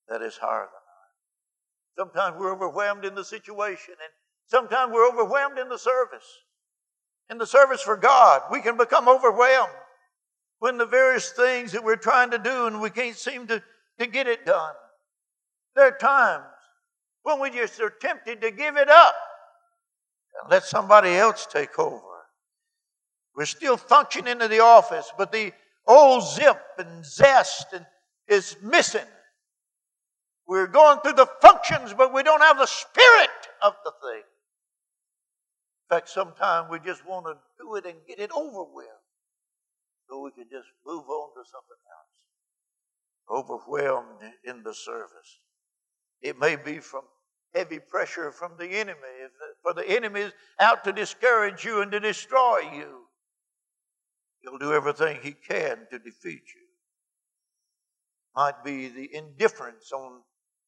that 0.08 0.22
is 0.22 0.38
higher 0.38 0.70
than. 0.72 0.83
Sometimes 1.98 2.38
we're 2.40 2.52
overwhelmed 2.52 3.06
in 3.06 3.16
the 3.16 3.24
situation, 3.24 3.94
and 3.94 4.12
sometimes 4.48 4.92
we're 4.92 5.08
overwhelmed 5.08 5.60
in 5.60 5.70
the 5.70 5.78
service. 5.78 6.26
In 7.30 7.38
the 7.38 7.46
service 7.46 7.82
for 7.82 7.98
God, 7.98 8.42
we 8.52 8.62
can 8.62 8.78
become 8.78 9.08
overwhelmed 9.08 9.74
when 10.60 10.78
the 10.78 10.86
various 10.86 11.32
things 11.32 11.72
that 11.72 11.84
we're 11.84 11.96
trying 11.96 12.32
to 12.32 12.38
do 12.38 12.68
and 12.68 12.80
we 12.80 12.90
can't 12.90 13.18
seem 13.18 13.48
to, 13.48 13.62
to 14.00 14.08
get 14.08 14.28
it 14.28 14.46
done. 14.46 14.74
There 15.76 15.88
are 15.88 15.98
times 15.98 16.46
when 17.24 17.40
we 17.40 17.50
just 17.50 17.80
are 17.82 17.90
tempted 17.90 18.42
to 18.42 18.52
give 18.52 18.78
it 18.78 18.90
up 18.90 19.16
and 20.42 20.52
let 20.52 20.64
somebody 20.64 21.16
else 21.16 21.46
take 21.46 21.78
over. 21.80 22.02
We're 23.36 23.46
still 23.46 23.78
functioning 23.78 24.42
in 24.42 24.50
the 24.50 24.60
office, 24.60 25.12
but 25.18 25.32
the 25.32 25.52
old 25.88 26.24
zip 26.24 26.62
and 26.78 27.04
zest 27.06 27.68
and 27.74 27.86
is 28.28 28.56
missing. 28.62 29.02
We're 30.48 30.68
going 30.68 31.00
through 31.00 31.14
the 31.14 31.28
functions, 31.42 31.94
but 31.94 32.14
we 32.14 32.24
don't 32.24 32.42
have 32.42 32.58
the 32.58 32.66
spirit 32.66 33.30
of 33.62 33.74
the 33.84 33.92
thing. 33.92 34.24
In 35.84 35.98
fact, 35.98 36.10
sometimes 36.10 36.70
we 36.70 36.80
just 36.80 37.06
want 37.08 37.26
to 37.26 37.36
do 37.60 37.76
it 37.76 37.86
and 37.86 37.96
get 38.08 38.20
it 38.20 38.32
over 38.32 38.64
with 38.64 38.86
so 40.10 40.22
we 40.22 40.32
can 40.32 40.46
just 40.52 40.68
move 40.86 41.08
on 41.08 41.30
to 41.34 41.50
something 41.50 41.82
else. 41.90 43.44
Overwhelmed 43.46 44.34
in 44.44 44.64
the 44.64 44.74
service. 44.74 45.40
It 46.22 46.40
may 46.40 46.56
be 46.56 46.80
from 46.80 47.04
heavy 47.54 47.80
pressure 47.80 48.32
from 48.32 48.54
the 48.58 48.68
enemy. 48.68 48.98
For 49.62 49.74
the 49.74 49.88
enemy 49.88 50.22
is 50.22 50.34
out 50.60 50.84
to 50.84 50.92
discourage 50.92 51.64
you 51.64 51.82
and 51.82 51.92
to 51.92 52.00
destroy 52.00 52.60
you. 52.74 53.04
He'll 54.42 54.58
do 54.58 54.74
everything 54.74 55.20
he 55.22 55.32
can 55.32 55.88
to 55.90 56.00
defeat 56.00 56.44
you. 56.54 56.62
Might 58.36 58.64
be 58.64 58.90
the 58.90 59.16
indifference 59.16 59.92
on 59.92 60.22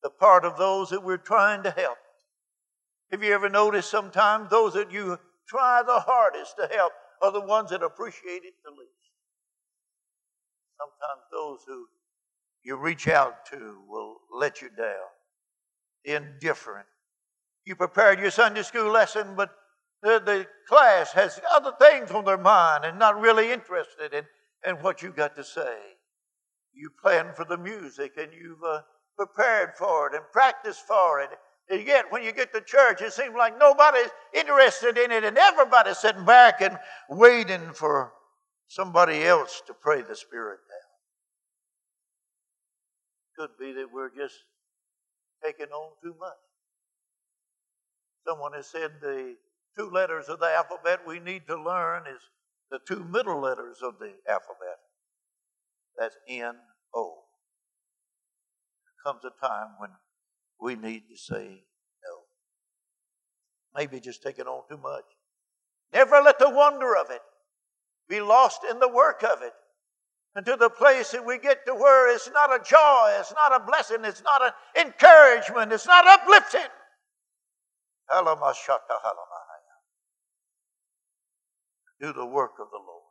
the 0.06 0.10
part 0.12 0.46
of 0.46 0.56
those 0.56 0.92
that 0.92 1.04
we're 1.04 1.18
trying 1.18 1.64
to 1.64 1.72
help. 1.72 1.98
Have 3.10 3.24
you 3.24 3.34
ever 3.34 3.50
noticed 3.50 3.90
sometimes 3.90 4.52
those 4.52 4.74
that 4.74 4.92
you 4.92 5.18
try 5.50 5.82
the 5.82 6.00
hardest 6.00 6.58
to 6.60 6.68
help 6.72 6.94
are 7.24 7.32
the 7.32 7.42
ones 7.42 7.72
that 7.72 7.82
appreciate 7.82 8.44
it 8.44 8.54
the 8.64 8.70
least? 8.70 8.92
Sometimes 10.80 11.24
those 11.32 11.62
who 11.66 11.88
you 12.64 12.76
reach 12.76 13.08
out 13.08 13.48
to 13.48 13.80
will 13.90 14.18
let 14.32 14.62
you 14.62 14.70
down. 14.78 15.08
Indifferent. 16.04 16.86
You 17.66 17.76
prepared 17.76 18.20
your 18.20 18.30
Sunday 18.30 18.62
school 18.62 18.92
lesson, 18.92 19.30
but 19.36 19.56
the, 20.04 20.22
the 20.24 20.46
class 20.68 21.14
has 21.14 21.42
other 21.52 21.74
things 21.82 22.12
on 22.12 22.26
their 22.26 22.38
mind 22.38 22.86
and 22.86 23.00
not 23.00 23.20
really 23.20 23.52
interested 23.52 24.14
in, 24.14 24.26
in 24.70 24.76
what 24.84 25.02
you've 25.02 25.16
got 25.16 25.36
to 25.36 25.44
say. 25.44 25.78
You 26.76 26.92
planned 27.02 27.36
for 27.36 27.46
the 27.46 27.58
music 27.58 28.12
and 28.20 28.32
you've 28.32 28.64
uh, 28.64 28.82
prepared 29.18 29.72
for 29.78 30.08
it 30.08 30.16
and 30.16 30.24
practiced 30.32 30.86
for 30.88 31.22
it. 31.22 31.30
And 31.70 31.86
yet, 31.86 32.06
when 32.12 32.24
you 32.24 32.32
get 32.32 32.54
to 32.54 32.62
church, 32.62 33.02
it 33.02 33.14
seems 33.14 33.36
like 33.36 33.58
nobody's 33.58 34.12
interested 34.34 34.98
in 34.98 35.12
it 35.12 35.24
and 35.24 35.38
everybody's 35.38 35.98
sitting 35.98 36.26
back 36.26 36.62
and 36.62 36.78
waiting 37.10 37.74
for 37.74 38.14
somebody 38.68 39.24
else 39.24 39.62
to 39.68 39.74
pray 39.74 40.02
the 40.02 40.16
Spirit 40.16 40.60
down. 43.38 43.48
Could 43.48 43.58
be 43.60 43.74
that 43.74 43.88
we're 43.92 44.16
just 44.16 44.36
taking 45.44 45.68
on 45.68 45.92
too 46.04 46.16
much. 46.20 46.34
Someone 48.28 48.54
has 48.54 48.68
said 48.68 48.92
the 49.02 49.36
two 49.78 49.90
letters 49.90 50.30
of 50.30 50.40
the 50.40 50.46
alphabet 50.46 51.02
we 51.06 51.20
need 51.20 51.48
to 51.48 51.62
learn 51.62 52.04
is 52.08 52.22
the 52.72 52.80
two 52.88 53.04
middle 53.04 53.42
letters 53.42 53.78
of 53.84 54.00
the 54.00 54.14
alphabet. 54.30 54.80
That's 55.98 56.16
N 56.28 56.56
O. 56.96 57.25
Comes 59.06 59.22
a 59.24 59.46
time 59.46 59.68
when 59.78 59.92
we 60.60 60.76
need 60.76 61.04
to 61.10 61.18
say 61.18 61.44
no. 62.04 62.16
Maybe 63.76 64.00
just 64.00 64.24
taking 64.24 64.46
on 64.46 64.64
too 64.68 64.78
much. 64.78 65.06
Never 65.94 66.22
let 66.22 66.40
the 66.40 66.50
wonder 66.50 66.96
of 66.96 67.12
it 67.12 67.22
be 68.10 68.20
lost 68.20 68.62
in 68.70 68.80
the 68.80 68.90
work 68.90 69.24
of 69.24 69.44
it. 69.44 69.54
And 70.36 70.46
to 70.48 70.56
the 70.56 70.70
place 70.70 71.12
that 71.12 71.26
we 71.26 71.38
get 71.38 71.66
to 71.68 71.76
where 71.76 72.14
it's 72.14 72.30
not 72.34 72.54
a 72.54 72.64
joy, 72.64 73.16
it's 73.20 73.34
not 73.34 73.62
a 73.62 73.64
blessing, 73.64 74.00
it's 74.04 74.24
not 74.24 74.44
an 74.44 74.52
encouragement, 74.88 75.72
it's 75.72 75.86
not 75.86 76.06
uplifting. 76.08 76.70
Do 82.02 82.12
the 82.12 82.26
work 82.26 82.54
of 82.60 82.70
the 82.72 82.78
Lord. 82.78 83.04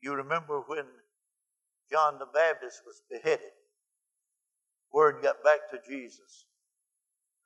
You 0.00 0.14
remember 0.14 0.62
when 0.66 0.86
John 1.90 2.18
the 2.18 2.26
Baptist 2.26 2.82
was 2.84 3.02
beheaded, 3.08 3.52
word 4.92 5.22
got 5.22 5.42
back 5.44 5.70
to 5.70 5.78
Jesus. 5.88 6.44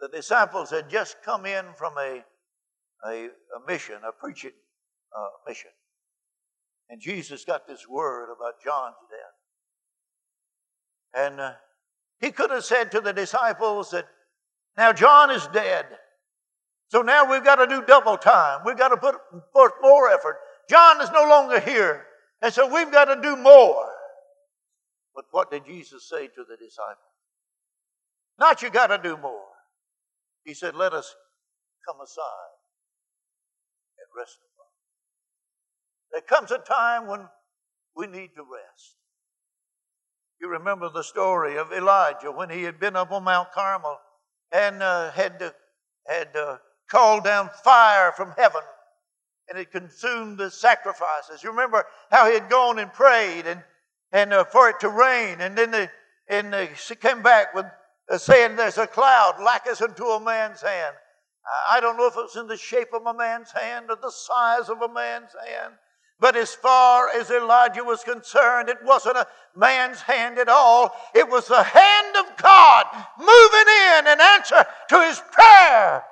The 0.01 0.09
disciples 0.09 0.71
had 0.71 0.89
just 0.89 1.17
come 1.25 1.47
in 1.47 1.65
from 1.77 1.95
a, 1.99 2.25
a, 3.07 3.27
a 3.27 3.67
mission, 3.67 3.97
a 4.07 4.13
preaching 4.13 4.53
uh, 5.17 5.29
mission. 5.47 5.71
And 6.89 7.01
Jesus 7.01 7.45
got 7.45 7.69
this 7.69 7.89
word 7.89 8.29
about 8.37 8.55
John's 8.65 8.97
death. 9.11 11.25
And 11.25 11.41
uh, 11.41 11.53
he 12.21 12.31
could 12.31 12.51
have 12.51 12.65
said 12.65 12.91
to 12.93 13.01
the 13.01 13.13
disciples 13.13 13.91
that, 13.91 14.07
now 14.77 14.93
John 14.93 15.31
is 15.31 15.47
dead. 15.49 15.87
So 16.89 17.03
now 17.03 17.31
we've 17.31 17.45
got 17.45 17.57
to 17.57 17.67
do 17.67 17.85
double 17.87 18.17
time. 18.17 18.61
We've 18.65 18.79
got 18.79 18.89
to 18.89 18.97
put 18.97 19.17
forth 19.53 19.73
more 19.81 20.11
effort. 20.11 20.39
John 20.69 21.01
is 21.01 21.11
no 21.13 21.29
longer 21.29 21.61
here. 21.61 22.07
And 22.43 22.53
so 22.53 22.73
we've 22.73 22.91
got 22.91 23.07
to 23.07 23.21
do 23.21 23.37
more. 23.37 23.87
But 25.15 25.27
what 25.31 25.51
did 25.51 25.67
Jesus 25.67 26.09
say 26.09 26.27
to 26.27 26.45
the 26.49 26.57
disciples? 26.57 27.10
Not 28.41 28.63
you 28.63 28.71
got 28.71 28.89
to 28.89 28.99
do 28.99 29.17
more. 29.17 29.47
He 30.45 30.55
said, 30.55 30.75
let 30.75 30.95
us 30.95 31.15
come 31.87 32.01
aside 32.01 32.57
and 33.99 34.09
rest 34.19 34.39
there 36.13 36.21
comes 36.23 36.51
a 36.51 36.59
time 36.59 37.07
when 37.07 37.29
we 37.97 38.07
need 38.07 38.35
to 38.35 38.43
rest. 38.43 38.97
You 40.41 40.49
remember 40.49 40.89
the 40.89 41.03
story 41.03 41.57
of 41.57 41.73
Elijah 41.73 42.33
when 42.33 42.51
he 42.51 42.63
had 42.63 42.81
been 42.81 42.97
up 42.97 43.13
on 43.13 43.25
Mount 43.25 43.53
Carmel 43.53 43.99
and 44.53 44.83
uh, 44.83 45.11
had, 45.13 45.39
to, 45.39 45.55
had 46.07 46.35
uh, 46.35 46.57
called 46.91 47.25
down 47.25 47.51
fire 47.63 48.13
from 48.13 48.33
heaven 48.37 48.63
and 49.49 49.59
it 49.59 49.71
consumed 49.71 50.39
the 50.39 50.51
sacrifices. 50.51 51.43
You 51.43 51.51
remember 51.51 51.85
how 52.11 52.27
he 52.27 52.35
had 52.35 52.49
gone 52.49 52.79
and 52.79 52.93
prayed 52.93 53.47
and, 53.47 53.63
and 54.13 54.33
uh, 54.33 54.45
for 54.45 54.69
it 54.69 54.81
to 54.81 54.89
rain, 54.89 55.41
and 55.41 55.57
then 55.57 55.71
the, 55.71 55.91
and 56.29 56.55
uh, 56.55 56.75
she 56.75 56.95
came 56.95 57.23
back 57.23 57.55
with 57.55 57.67
uh, 57.67 57.71
Uh, 58.11 58.19
saying, 58.19 58.57
"There's 58.57 58.79
a 58.79 58.89
cloud 58.89 59.41
like 59.41 59.67
as 59.69 59.81
unto 59.81 60.05
a 60.05 60.21
man's 60.21 60.61
hand." 60.61 60.97
I 61.71 61.81
don't 61.81 61.97
know 61.97 62.07
if 62.07 62.17
it 62.17 62.23
was 62.23 62.37
in 62.37 62.49
the 62.49 62.57
shape 62.57 62.93
of 62.93 63.07
a 63.07 63.15
man's 63.15 63.51
hand 63.53 63.87
or 63.89 63.97
the 63.97 64.11
size 64.11 64.69
of 64.69 64.83
a 64.83 64.89
man's 64.89 65.35
hand, 65.47 65.75
but 66.19 66.37
as 66.37 66.55
far 66.55 67.09
as 67.09 67.31
Elijah 67.31 67.83
was 67.83 68.05
concerned, 68.05 68.69
it 68.69 68.83
wasn't 68.85 69.17
a 69.17 69.27
man's 69.57 70.03
hand 70.03 70.39
at 70.39 70.49
all. 70.49 70.95
It 71.15 71.29
was 71.29 71.49
the 71.49 71.63
hand 71.63 72.17
of 72.17 72.37
God 72.37 72.87
moving 73.19 73.75
in 73.89 74.07
in 74.07 74.21
answer 74.21 74.67
to 74.89 75.03
his 75.03 75.23
prayer. 75.33 76.05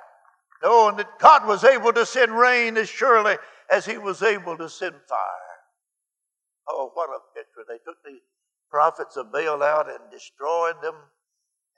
Knowing 0.63 0.97
that 0.97 1.19
God 1.19 1.45
was 1.45 1.63
able 1.63 1.93
to 1.93 2.05
send 2.05 2.31
rain 2.31 2.75
as 2.75 2.89
surely 2.89 3.37
as 3.71 3.85
he 3.85 3.97
was 3.97 4.23
able 4.23 4.57
to 4.57 4.67
send 4.67 4.95
fire. 5.07 5.57
Oh, 6.67 6.91
what 6.93 7.09
a 7.09 7.19
picture. 7.37 7.63
They 7.67 7.77
took 7.77 8.01
the 8.03 8.19
prophets 8.69 9.15
of 9.15 9.31
Baal 9.31 9.63
out 9.63 9.89
and 9.89 9.99
destroyed 10.11 10.81
them. 10.81 10.95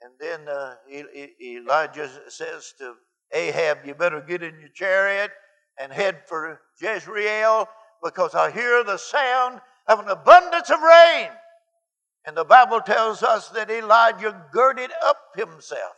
And 0.04 0.12
then 0.18 0.48
uh, 0.48 0.74
Elijah 1.40 2.10
says 2.28 2.74
to 2.78 2.94
Ahab, 3.32 3.78
You 3.84 3.94
better 3.94 4.20
get 4.20 4.42
in 4.42 4.58
your 4.58 4.70
chariot 4.70 5.30
and 5.78 5.92
head 5.92 6.22
for 6.26 6.60
Jezreel 6.80 7.68
because 8.02 8.34
I 8.34 8.50
hear 8.50 8.82
the 8.82 8.96
sound 8.96 9.60
of 9.86 10.00
an 10.00 10.08
abundance 10.08 10.70
of 10.70 10.80
rain. 10.80 11.28
And 12.24 12.36
the 12.36 12.44
Bible 12.44 12.80
tells 12.80 13.22
us 13.22 13.48
that 13.50 13.70
Elijah 13.70 14.44
girded 14.52 14.90
up 15.04 15.18
himself. 15.36 15.96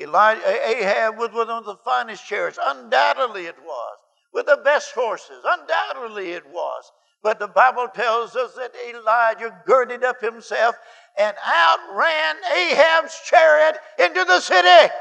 Elijah, 0.00 0.42
Ahab 0.46 1.18
was 1.18 1.30
one 1.32 1.50
of 1.50 1.64
the 1.64 1.76
finest 1.84 2.26
chariots. 2.26 2.58
Undoubtedly 2.62 3.46
it 3.46 3.56
was. 3.64 3.98
With 4.32 4.46
the 4.46 4.60
best 4.64 4.92
horses. 4.94 5.44
Undoubtedly 5.44 6.32
it 6.32 6.46
was. 6.46 6.90
But 7.22 7.38
the 7.38 7.48
Bible 7.48 7.88
tells 7.94 8.34
us 8.34 8.54
that 8.54 8.72
Elijah 8.88 9.56
girded 9.66 10.02
up 10.02 10.20
himself 10.20 10.74
and 11.18 11.36
outran 11.46 12.36
Ahab's 12.56 13.18
chariot 13.26 13.78
into 13.98 14.24
the 14.24 14.40
city. 14.40 14.92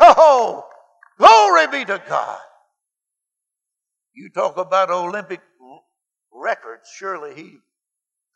Oh, 0.00 0.66
glory 1.18 1.66
be 1.68 1.84
to 1.84 2.02
God. 2.08 2.40
You 4.14 4.30
talk 4.30 4.56
about 4.56 4.90
Olympic 4.90 5.40
records, 6.32 6.88
surely 6.96 7.34
he 7.34 7.58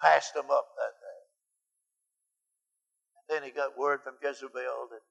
passed 0.00 0.34
them 0.34 0.46
up 0.50 0.66
that 0.76 0.94
day. 1.00 1.18
Then 3.28 3.42
he 3.42 3.50
got 3.50 3.78
word 3.78 4.00
from 4.02 4.14
Jezebel 4.22 4.88
that 4.90 5.02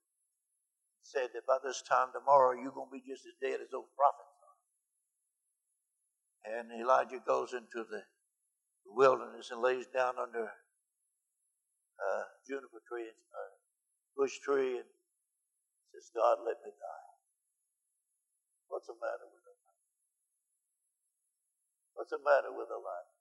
said 1.02 1.28
that 1.34 1.46
by 1.46 1.58
this 1.64 1.82
time 1.88 2.08
tomorrow 2.12 2.52
you're 2.52 2.72
going 2.72 2.88
to 2.88 2.92
be 2.92 3.02
just 3.06 3.24
as 3.26 3.34
dead 3.40 3.60
as 3.60 3.70
those 3.70 3.88
prophets 3.96 4.36
are. 6.44 6.58
And 6.58 6.72
Elijah 6.80 7.20
goes 7.26 7.52
into 7.52 7.84
the 7.88 8.02
wilderness 8.86 9.50
and 9.50 9.62
lays 9.62 9.86
down 9.86 10.14
under 10.20 10.50
a 11.98 12.10
juniper 12.46 12.82
tree, 12.86 13.10
and 13.10 13.20
a 13.34 13.44
bush 14.16 14.38
tree, 14.40 14.78
and 14.78 14.88
says, 15.92 16.10
God, 16.14 16.38
let 16.46 16.56
me 16.64 16.70
die. 16.70 17.08
What's 18.68 18.86
the 18.86 18.94
matter 18.94 19.26
with 19.26 19.42
the 19.44 19.50
light 19.50 19.68
What's 21.94 22.10
the 22.10 22.18
matter 22.18 22.52
with 22.56 22.68
Elijah? 22.70 23.18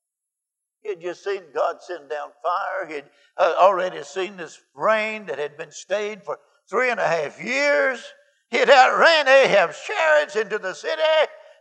He 0.84 0.90
had 0.90 1.02
just 1.02 1.24
seen 1.24 1.42
God 1.54 1.78
send 1.82 2.10
down 2.10 2.30
fire. 2.44 2.88
He 2.88 2.94
had 2.96 3.10
uh, 3.38 3.56
already 3.60 4.04
seen 4.04 4.38
this 4.38 4.62
rain 4.76 5.26
that 5.26 5.40
had 5.40 5.58
been 5.58 5.72
stayed 5.72 6.24
for 6.24 6.38
three 6.70 6.92
and 6.92 7.00
a 7.00 7.08
half 7.08 7.44
years. 7.44 8.04
He 8.52 8.58
had 8.58 8.70
outran 8.70 9.28
Ahab's 9.28 9.82
chariots 9.82 10.36
into 10.36 10.60
the 10.60 10.74
city. 10.74 11.02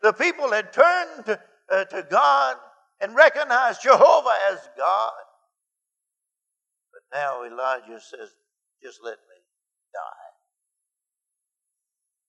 The 0.03 0.13
people 0.13 0.53
had 0.53 0.73
turned 0.73 1.27
to, 1.27 1.41
uh, 1.73 1.85
to 1.87 2.07
God 2.11 2.57
and 3.01 3.15
recognized 3.15 3.83
Jehovah 3.83 4.37
as 4.53 4.59
God. 4.77 5.13
Now 7.13 7.45
Elijah 7.45 8.01
says, 8.01 8.35
just 8.83 9.01
let 9.03 9.19
me 9.29 9.39
die. 9.95 10.31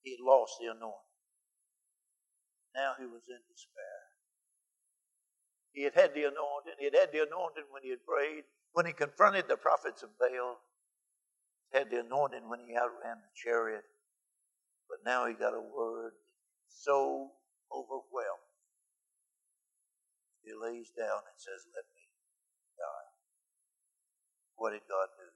He 0.02 0.16
lost 0.20 0.54
the 0.60 0.66
anointing. 0.66 1.08
Now 2.74 2.94
he 2.98 3.06
was 3.06 3.22
in 3.28 3.40
despair. 3.50 3.98
He 5.72 5.82
had 5.84 5.94
had 5.94 6.14
the 6.14 6.24
anointing. 6.24 6.78
He 6.78 6.86
had 6.86 6.94
had 6.94 7.12
the 7.12 7.26
anointing 7.26 7.68
when 7.70 7.82
he 7.82 7.90
had 7.90 8.04
prayed, 8.06 8.44
when 8.72 8.86
he 8.86 8.92
confronted 8.92 9.46
the 9.48 9.56
prophets 9.56 10.02
of 10.02 10.10
Baal. 10.18 10.58
He 11.72 11.78
had 11.78 11.90
the 11.90 12.00
anointing 12.00 12.48
when 12.48 12.60
he 12.60 12.74
outran 12.76 13.18
the 13.20 13.32
chariot. 13.34 13.84
But 14.88 15.04
now 15.04 15.26
he 15.26 15.34
got 15.34 15.54
a 15.54 15.60
word 15.60 16.12
so 16.68 17.32
overwhelmed. 17.72 18.48
He 20.42 20.52
lays 20.54 20.90
down 20.96 21.22
and 21.28 21.36
says, 21.36 21.66
Let 21.74 21.84
me 21.94 22.08
die. 22.78 23.07
What 24.58 24.74
did 24.74 24.82
God 24.90 25.08
do? 25.14 25.28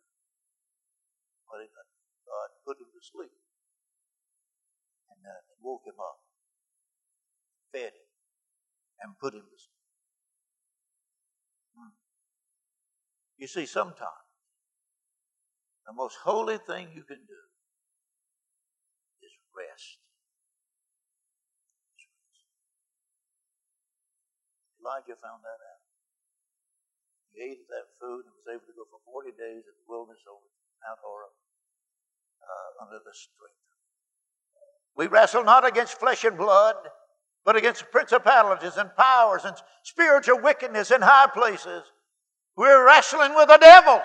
What 1.46 1.62
did 1.62 1.70
God 1.70 1.86
do? 1.86 2.02
God 2.26 2.48
put 2.66 2.76
him 2.82 2.90
to 2.90 3.00
sleep. 3.00 3.34
And 5.14 5.18
then 5.22 5.40
he 5.46 5.54
woke 5.62 5.86
him 5.86 5.98
up, 6.02 6.18
fed 7.70 7.94
him, 7.94 8.10
and 9.00 9.14
put 9.18 9.34
him 9.34 9.46
to 9.46 9.58
sleep. 9.58 9.86
Hmm. 11.78 11.94
You 13.38 13.46
see, 13.46 13.66
sometimes 13.66 14.26
the 15.86 15.92
most 15.92 16.16
holy 16.22 16.58
thing 16.58 16.88
you 16.94 17.02
can 17.02 17.22
do. 17.26 17.40
Is 19.22 19.34
rest. 19.54 19.98
Elijah 24.80 25.18
found 25.20 25.42
that 25.42 25.60
out. 25.62 25.81
Ate 27.42 27.66
that 27.68 27.90
food 27.98 28.22
and 28.22 28.34
was 28.38 28.46
able 28.46 28.66
to 28.70 28.76
go 28.78 28.86
for 28.86 29.02
40 29.10 29.34
days 29.34 29.66
in 29.66 29.74
the 29.74 29.86
wilderness 29.90 30.22
over 30.30 30.46
Mount 30.86 31.00
Horeb 31.02 31.34
uh, 32.38 32.86
under 32.86 33.02
the 33.02 33.10
strength. 33.10 33.58
We 34.94 35.06
wrestle 35.08 35.42
not 35.42 35.66
against 35.66 35.98
flesh 35.98 36.22
and 36.22 36.38
blood, 36.38 36.76
but 37.44 37.56
against 37.56 37.90
principalities 37.90 38.76
and 38.76 38.94
powers 38.94 39.44
and 39.44 39.56
spiritual 39.82 40.40
wickedness 40.40 40.90
in 40.90 41.02
high 41.02 41.26
places. 41.34 41.82
We're 42.56 42.86
wrestling 42.86 43.34
with 43.34 43.48
the 43.48 43.58
devil. 43.58 44.00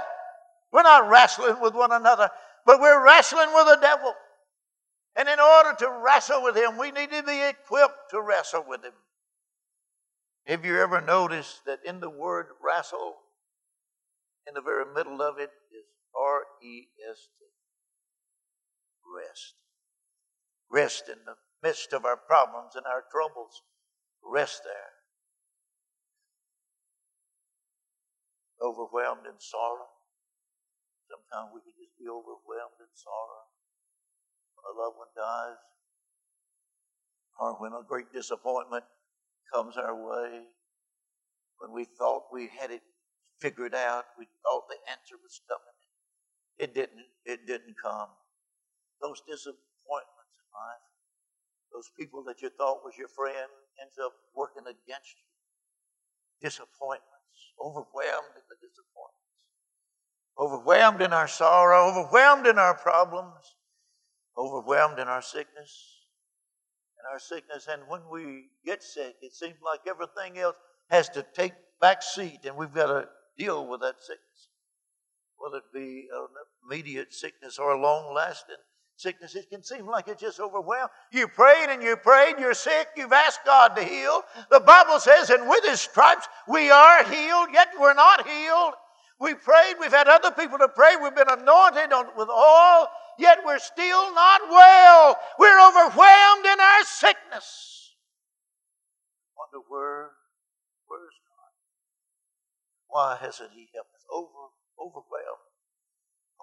We're 0.72 0.84
not 0.84 1.10
wrestling 1.10 1.62
with 1.62 1.76
one 1.76 1.92
another, 1.92 2.30
but 2.66 2.80
we're 2.80 3.04
wrestling 3.04 3.54
with 3.54 3.68
the 3.68 3.78
devil. 3.82 4.14
And 5.16 5.28
in 5.30 5.40
order 5.40 5.76
to 5.80 6.02
wrestle 6.04 6.44
with 6.44 6.56
him, 6.56 6.78
we 6.78 6.92
need 6.92 7.12
to 7.12 7.24
be 7.24 7.42
equipped 7.42 8.12
to 8.12 8.22
wrestle 8.22 8.66
with 8.68 8.84
him. 8.84 8.94
Have 10.46 10.64
you 10.64 10.80
ever 10.80 11.02
noticed 11.02 11.66
that 11.66 11.80
in 11.86 12.00
the 12.00 12.10
word 12.10 12.48
wrestle, 12.64 13.16
in 14.48 14.54
the 14.54 14.62
very 14.62 14.86
middle 14.86 15.22
of 15.22 15.38
it 15.38 15.52
is 15.70 15.86
R 16.16 16.48
E 16.64 16.88
S 17.04 17.28
T? 17.38 17.46
Rest. 19.04 19.56
Rest 20.72 21.10
in 21.10 21.20
the 21.26 21.36
midst 21.62 21.94
of 21.94 22.06
our 22.06 22.18
problems 22.18 22.76
and 22.76 22.86
our 22.86 23.04
troubles. 23.12 23.62
Rest 24.24 24.62
there. 24.64 24.96
Overwhelmed 28.62 29.26
in 29.28 29.38
sorrow. 29.40 29.92
Sometimes 31.08 31.54
we 31.54 31.62
can 31.62 31.76
just 31.78 31.96
be 32.00 32.10
overwhelmed 32.10 32.80
in 32.80 32.92
sorrow 32.96 33.48
a 34.68 34.74
loved 34.76 34.98
one 34.98 35.14
dies, 35.16 35.62
or 37.40 37.54
when 37.60 37.74
a 37.74 37.88
great 37.88 38.12
disappointment 38.14 38.84
comes 39.54 39.78
our 39.78 39.96
way, 39.96 40.44
when 41.60 41.72
we 41.72 41.86
thought 41.98 42.34
we 42.34 42.50
had 42.60 42.72
it 42.72 42.82
figured 43.40 43.76
out, 43.76 44.06
we 44.18 44.28
thought 44.44 44.68
the 44.68 44.80
answer 44.90 45.16
was 45.22 45.42
coming. 45.48 45.78
It 46.58 46.74
didn't, 46.74 47.06
it 47.26 47.46
didn't 47.46 47.76
come. 47.82 48.10
Those 49.02 49.22
disappointments 49.28 50.34
in 50.42 50.48
life, 50.54 50.86
those 51.72 51.92
people 51.98 52.24
that 52.26 52.42
you 52.42 52.50
thought 52.50 52.84
was 52.84 52.98
your 52.98 53.10
friend 53.10 53.50
ends 53.82 53.96
up 54.04 54.14
working 54.36 54.64
against 54.64 55.14
you. 55.22 55.30
Disappointments, 56.42 57.54
overwhelmed 57.62 58.34
in 58.34 58.46
the 58.50 58.58
disappointments, 58.58 59.38
overwhelmed 60.38 61.02
in 61.02 61.14
our 61.14 61.28
sorrow, 61.28 61.90
overwhelmed 61.90 62.48
in 62.48 62.58
our 62.58 62.74
problems 62.74 63.58
overwhelmed 64.38 65.00
in 65.00 65.08
our 65.08 65.22
sickness, 65.22 66.04
in 67.00 67.12
our 67.12 67.20
sickness. 67.20 67.68
And 67.70 67.82
when 67.88 68.02
we 68.12 68.50
get 68.66 68.84
sick, 68.84 69.16
it 69.22 69.34
seems 69.34 69.58
like 69.66 69.82
everything 69.88 70.38
else 70.40 70.56
has 70.90 71.10
to 71.10 71.26
take 71.34 71.54
back 71.82 72.02
seat, 72.02 72.40
and 72.46 72.56
we've 72.56 72.74
got 72.74 72.88
to 72.88 73.08
deal 73.38 73.68
with 73.68 73.82
that 73.82 73.96
sickness. 74.00 74.50
Whether 75.38 75.58
it 75.58 75.74
be 75.74 76.08
an 76.14 76.28
immediate 76.66 77.14
sickness 77.14 77.60
or 77.60 77.72
a 77.72 77.80
long 77.80 78.14
lasting 78.14 78.56
sickness, 78.96 79.36
it 79.36 79.50
can 79.50 79.64
seem 79.64 79.86
like 79.86 80.08
it's 80.08 80.22
just 80.22 80.40
overwhelmed. 80.40 80.90
You 81.12 81.28
prayed 81.28 81.70
and 81.70 81.84
you 81.84 81.96
prayed, 81.96 82.36
you're 82.40 82.56
sick, 82.56 82.88
you've 82.96 83.14
asked 83.14 83.42
God 83.46 83.76
to 83.76 83.84
heal. 83.84 84.24
The 84.50 84.60
Bible 84.60 85.00
says, 85.00 85.30
and 85.30 85.48
with 85.48 85.64
His 85.66 85.80
stripes 85.80 86.28
we 86.48 86.72
are 86.72 87.04
healed, 87.04 87.50
yet 87.54 87.70
we're 87.80 87.94
not 87.94 88.28
healed. 88.28 88.74
We 89.20 89.36
prayed, 89.36 89.76
we've 89.80 89.92
had 89.92 90.08
other 90.08 90.32
people 90.32 90.58
to 90.58 90.68
pray, 90.68 90.96
we've 91.02 91.16
been 91.16 91.30
anointed 91.30 91.92
with 92.18 92.30
oil, 92.30 92.88
yet 93.20 93.40
we're 93.46 93.60
still 93.60 94.14
not 94.14 94.42
well. 94.50 95.18
We're 95.40 95.68
overwhelmed 95.68 96.46
in 96.46 96.60
our 96.60 96.84
sickness. 96.84 97.94
Wonder 99.38 99.66
where, 99.70 100.10
where's? 100.88 101.14
Why 102.98 103.16
hasn't 103.22 103.52
He 103.52 103.70
helped? 103.76 103.92
Over, 104.12 104.50
overwhelmed. 104.80 105.46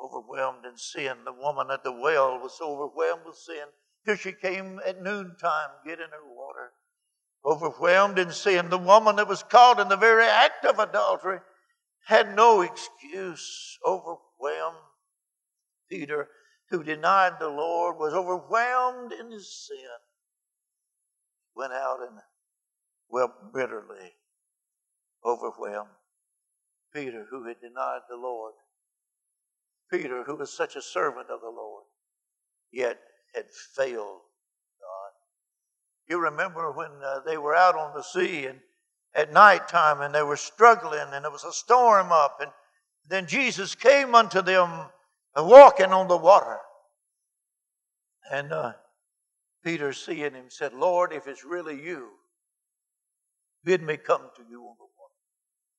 Overwhelmed 0.00 0.64
in 0.64 0.76
sin. 0.76 1.24
The 1.24 1.32
woman 1.32 1.68
at 1.72 1.82
the 1.82 1.90
well 1.90 2.38
was 2.38 2.60
overwhelmed 2.62 3.26
with 3.26 3.34
sin 3.34 3.66
till 4.06 4.14
she 4.14 4.30
came 4.30 4.80
at 4.86 5.02
noontime 5.02 5.70
getting 5.84 6.10
her 6.12 6.24
water. 6.24 6.70
Overwhelmed 7.44 8.20
in 8.20 8.30
sin. 8.30 8.70
The 8.70 8.78
woman 8.78 9.16
that 9.16 9.26
was 9.26 9.42
caught 9.42 9.80
in 9.80 9.88
the 9.88 9.96
very 9.96 10.26
act 10.26 10.64
of 10.64 10.78
adultery 10.78 11.40
had 12.06 12.36
no 12.36 12.60
excuse. 12.60 13.76
Overwhelmed. 13.84 14.78
Peter 15.90 16.28
who 16.70 16.84
denied 16.84 17.40
the 17.40 17.48
Lord 17.48 17.96
was 17.96 18.14
overwhelmed 18.14 19.10
in 19.10 19.32
his 19.32 19.66
sin, 19.66 19.90
went 21.56 21.72
out 21.72 21.98
and 22.00 22.20
wept 23.08 23.52
bitterly, 23.52 24.12
overwhelmed. 25.24 25.90
Peter, 26.94 27.26
who 27.28 27.44
had 27.46 27.60
denied 27.60 28.00
the 28.08 28.16
Lord, 28.16 28.54
Peter, 29.90 30.22
who 30.24 30.36
was 30.36 30.56
such 30.56 30.76
a 30.76 30.82
servant 30.82 31.28
of 31.28 31.40
the 31.40 31.50
Lord, 31.50 31.84
yet 32.72 32.98
had 33.34 33.46
failed 33.76 34.20
God. 34.80 35.12
You 36.08 36.20
remember 36.20 36.70
when 36.72 36.90
uh, 37.04 37.20
they 37.26 37.36
were 37.36 37.54
out 37.54 37.76
on 37.76 37.94
the 37.94 38.02
sea 38.02 38.46
and 38.46 38.60
at 39.14 39.32
night 39.32 39.68
time 39.68 40.00
and 40.00 40.14
they 40.14 40.22
were 40.22 40.36
struggling 40.36 41.06
and 41.12 41.24
there 41.24 41.30
was 41.30 41.44
a 41.44 41.52
storm 41.52 42.12
up 42.12 42.38
and 42.40 42.50
then 43.08 43.26
Jesus 43.26 43.74
came 43.74 44.14
unto 44.14 44.40
them 44.40 44.86
walking 45.36 45.92
on 45.92 46.08
the 46.08 46.16
water. 46.16 46.58
And 48.30 48.52
uh, 48.52 48.72
Peter, 49.62 49.92
seeing 49.92 50.34
him, 50.34 50.46
said, 50.48 50.72
Lord, 50.72 51.12
if 51.12 51.26
it's 51.26 51.44
really 51.44 51.80
you, 51.80 52.08
bid 53.64 53.82
me 53.82 53.96
come 53.96 54.22
to 54.36 54.42
you 54.48 54.62
on 54.62 54.76
the 54.78 54.86
water. 54.98 55.03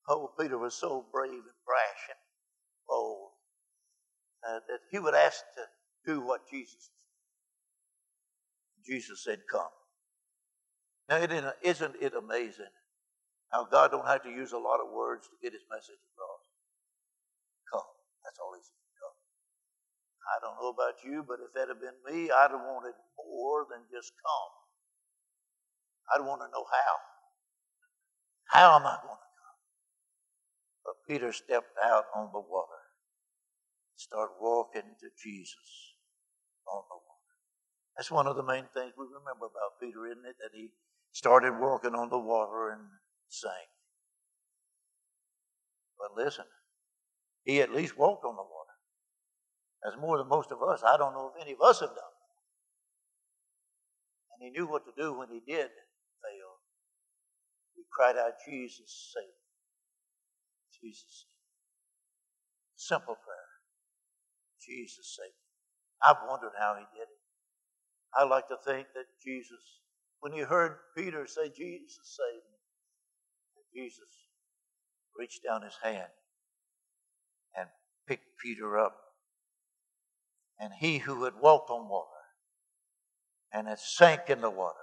Oh, 0.07 0.31
Peter 0.39 0.57
was 0.57 0.75
so 0.75 1.05
brave 1.11 1.31
and 1.31 1.61
brash 1.65 2.03
and 2.09 2.19
bold 2.87 3.31
uh, 4.47 4.59
that 4.67 4.79
he 4.91 4.99
would 4.99 5.15
ask 5.15 5.39
to 5.55 6.11
do 6.11 6.21
what 6.21 6.41
Jesus. 6.49 6.91
Jesus 8.85 9.23
said, 9.23 9.39
Come. 9.51 9.69
Now, 11.09 11.17
isn't 11.63 11.95
it 12.01 12.13
amazing 12.13 12.73
how 13.51 13.65
God 13.65 13.91
don't 13.91 14.07
have 14.07 14.23
to 14.23 14.29
use 14.29 14.53
a 14.53 14.57
lot 14.57 14.79
of 14.81 14.91
words 14.93 15.27
to 15.27 15.35
get 15.41 15.53
his 15.53 15.63
message 15.69 16.01
across? 16.13 16.45
Come. 17.73 17.89
That's 18.25 18.39
all 18.39 18.53
he 18.55 18.61
said. 18.61 18.81
Come. 19.01 19.17
I 20.29 20.35
don't 20.41 20.57
know 20.61 20.69
about 20.69 21.01
you, 21.05 21.25
but 21.27 21.39
if 21.45 21.53
that 21.55 21.69
had 21.69 21.81
been 21.81 21.97
me, 22.05 22.31
I'd 22.31 22.51
have 22.51 22.61
wanted 22.61 22.93
more 23.17 23.65
than 23.69 23.81
just 23.91 24.13
come. 24.21 24.51
I'd 26.13 26.27
want 26.27 26.41
to 26.41 26.49
know 26.53 26.65
how. 26.65 26.93
How 28.49 28.75
am 28.77 28.85
I 28.85 28.97
going 29.03 29.17
to? 29.17 29.24
But 30.85 31.01
Peter 31.07 31.33
stepped 31.33 31.73
out 31.83 32.05
on 32.15 32.29
the 32.31 32.39
water, 32.39 32.81
started 33.95 34.35
walking 34.39 34.95
to 34.99 35.07
Jesus 35.21 35.95
on 36.67 36.83
the 36.87 36.95
water. 36.95 37.33
That's 37.97 38.11
one 38.11 38.27
of 38.27 38.35
the 38.35 38.43
main 38.43 38.65
things 38.73 38.93
we 38.97 39.05
remember 39.05 39.47
about 39.47 39.79
Peter, 39.81 40.05
isn't 40.05 40.25
it? 40.25 40.35
That 40.39 40.51
he 40.53 40.69
started 41.11 41.59
walking 41.59 41.95
on 41.95 42.09
the 42.09 42.19
water 42.19 42.69
and 42.69 42.81
sank. 43.29 43.69
But 45.97 46.15
listen, 46.15 46.45
he 47.45 47.61
at 47.61 47.73
least 47.73 47.97
walked 47.97 48.25
on 48.25 48.35
the 48.35 48.43
water. 48.43 48.75
That's 49.83 49.97
more 50.01 50.17
than 50.17 50.27
most 50.27 50.51
of 50.51 50.61
us. 50.61 50.83
I 50.85 50.97
don't 50.97 51.13
know 51.13 51.31
if 51.33 51.41
any 51.41 51.53
of 51.53 51.61
us 51.61 51.79
have 51.79 51.89
done. 51.89 52.15
And 54.33 54.43
he 54.43 54.49
knew 54.51 54.67
what 54.67 54.83
to 54.85 54.91
do 55.01 55.13
when 55.13 55.29
he 55.29 55.39
did 55.39 55.69
fail. 55.69 56.51
He 57.75 57.83
cried 57.91 58.17
out, 58.17 58.33
Jesus, 58.45 59.13
save 59.13 59.23
me. 59.23 59.44
Jesus. 60.85 61.25
Simple 62.75 63.15
prayer. 63.15 63.49
Jesus, 64.61 65.17
save 65.17 65.33
me. 65.33 65.49
I've 66.05 66.29
wondered 66.29 66.53
how 66.59 66.75
he 66.77 66.85
did 66.95 67.03
it. 67.09 67.21
I 68.13 68.23
like 68.25 68.47
to 68.49 68.57
think 68.65 68.87
that 68.93 69.05
Jesus, 69.23 69.81
when 70.19 70.31
he 70.31 70.39
heard 70.39 70.77
Peter 70.95 71.25
say, 71.25 71.49
Jesus, 71.49 71.97
save 72.03 72.41
me, 72.43 73.81
Jesus 73.81 74.07
reached 75.17 75.43
down 75.43 75.63
his 75.63 75.77
hand 75.81 76.11
and 77.57 77.67
picked 78.07 78.37
Peter 78.41 78.77
up 78.77 78.95
and 80.59 80.71
he 80.73 80.99
who 80.99 81.23
had 81.23 81.33
walked 81.41 81.69
on 81.69 81.89
water 81.89 82.09
and 83.51 83.67
had 83.67 83.79
sank 83.79 84.29
in 84.29 84.41
the 84.41 84.49
water 84.49 84.75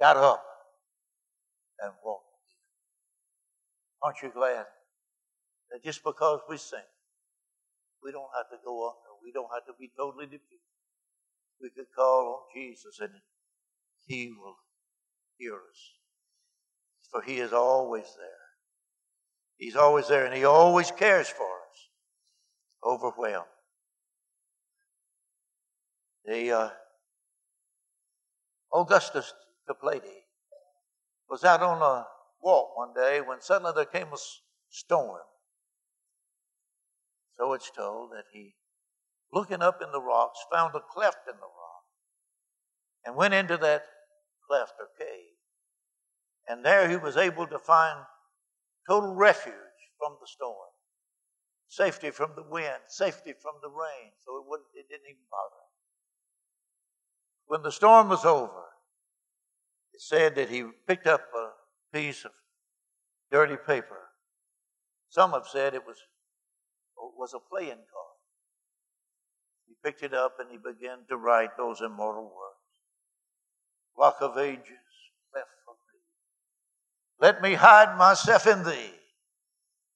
got 0.00 0.16
up 0.16 0.44
and 1.80 1.92
walked 2.04 2.27
Aren't 4.02 4.22
you 4.22 4.30
glad 4.32 4.64
that 5.70 5.84
just 5.84 6.02
because 6.04 6.40
we 6.48 6.56
sink, 6.56 6.82
we 8.02 8.12
don't 8.12 8.30
have 8.36 8.48
to 8.50 8.56
go 8.64 8.88
under, 8.88 9.22
we 9.22 9.32
don't 9.32 9.50
have 9.52 9.66
to 9.66 9.72
be 9.78 9.90
totally 9.96 10.26
defeated. 10.26 10.60
We 11.60 11.70
could 11.70 11.86
call 11.94 12.46
on 12.54 12.60
Jesus 12.62 13.00
and 13.00 13.10
he 14.06 14.30
will 14.38 14.56
hear 15.36 15.54
us. 15.54 15.92
For 17.10 17.22
he 17.22 17.38
is 17.38 17.52
always 17.52 18.04
there. 18.16 18.48
He's 19.56 19.74
always 19.74 20.08
there 20.08 20.26
and 20.26 20.34
he 20.34 20.44
always 20.44 20.90
cares 20.92 21.28
for 21.28 21.42
us. 21.42 21.88
Overwhelmed. 22.84 23.46
The 26.24 26.52
uh, 26.52 26.70
Augustus 28.72 29.32
Toplady 29.68 30.24
was 31.28 31.42
out 31.42 31.62
on 31.62 31.82
a 31.82 32.06
walk 32.42 32.76
one 32.76 32.94
day 32.94 33.20
when 33.20 33.40
suddenly 33.40 33.72
there 33.74 33.84
came 33.84 34.12
a 34.12 34.18
storm. 34.70 35.20
So 37.36 37.52
it's 37.52 37.70
told 37.70 38.10
that 38.12 38.24
he, 38.32 38.54
looking 39.32 39.62
up 39.62 39.80
in 39.82 39.92
the 39.92 40.00
rocks, 40.00 40.38
found 40.50 40.74
a 40.74 40.80
cleft 40.80 41.28
in 41.28 41.36
the 41.36 41.40
rock 41.40 41.84
and 43.04 43.16
went 43.16 43.34
into 43.34 43.56
that 43.58 43.84
cleft 44.46 44.74
or 44.78 44.88
cave. 44.98 45.36
And 46.48 46.64
there 46.64 46.88
he 46.88 46.96
was 46.96 47.16
able 47.16 47.46
to 47.46 47.58
find 47.58 47.98
total 48.88 49.14
refuge 49.14 49.54
from 49.98 50.16
the 50.20 50.26
storm, 50.26 50.70
safety 51.68 52.10
from 52.10 52.32
the 52.34 52.42
wind, 52.42 52.80
safety 52.88 53.34
from 53.40 53.54
the 53.62 53.68
rain, 53.68 54.12
so 54.24 54.38
it, 54.38 54.44
wouldn't, 54.48 54.68
it 54.74 54.88
didn't 54.88 55.06
even 55.06 55.22
bother 55.30 55.54
him. 55.54 55.68
when 57.46 57.62
the 57.62 57.72
storm 57.72 58.08
was 58.08 58.24
over, 58.24 58.64
it 59.92 60.00
said 60.00 60.34
that 60.36 60.48
he 60.48 60.64
picked 60.86 61.06
up 61.06 61.22
a 61.36 61.50
piece 61.92 62.24
of 62.24 62.32
dirty 63.30 63.56
paper. 63.56 64.08
Some 65.08 65.32
have 65.32 65.46
said 65.46 65.74
it 65.74 65.86
was, 65.86 65.96
was 67.16 67.34
a 67.34 67.38
playing 67.38 67.68
card. 67.70 68.18
He 69.66 69.74
picked 69.84 70.02
it 70.02 70.14
up 70.14 70.36
and 70.38 70.50
he 70.50 70.56
began 70.58 70.98
to 71.08 71.16
write 71.16 71.56
those 71.56 71.80
immortal 71.80 72.24
words. 72.24 72.56
Rock 73.96 74.18
of 74.20 74.38
ages, 74.38 74.62
cleft 75.32 75.48
for 75.64 75.74
me. 75.74 76.00
Let 77.20 77.42
me 77.42 77.54
hide 77.54 77.96
myself 77.98 78.46
in 78.46 78.64
thee. 78.64 78.94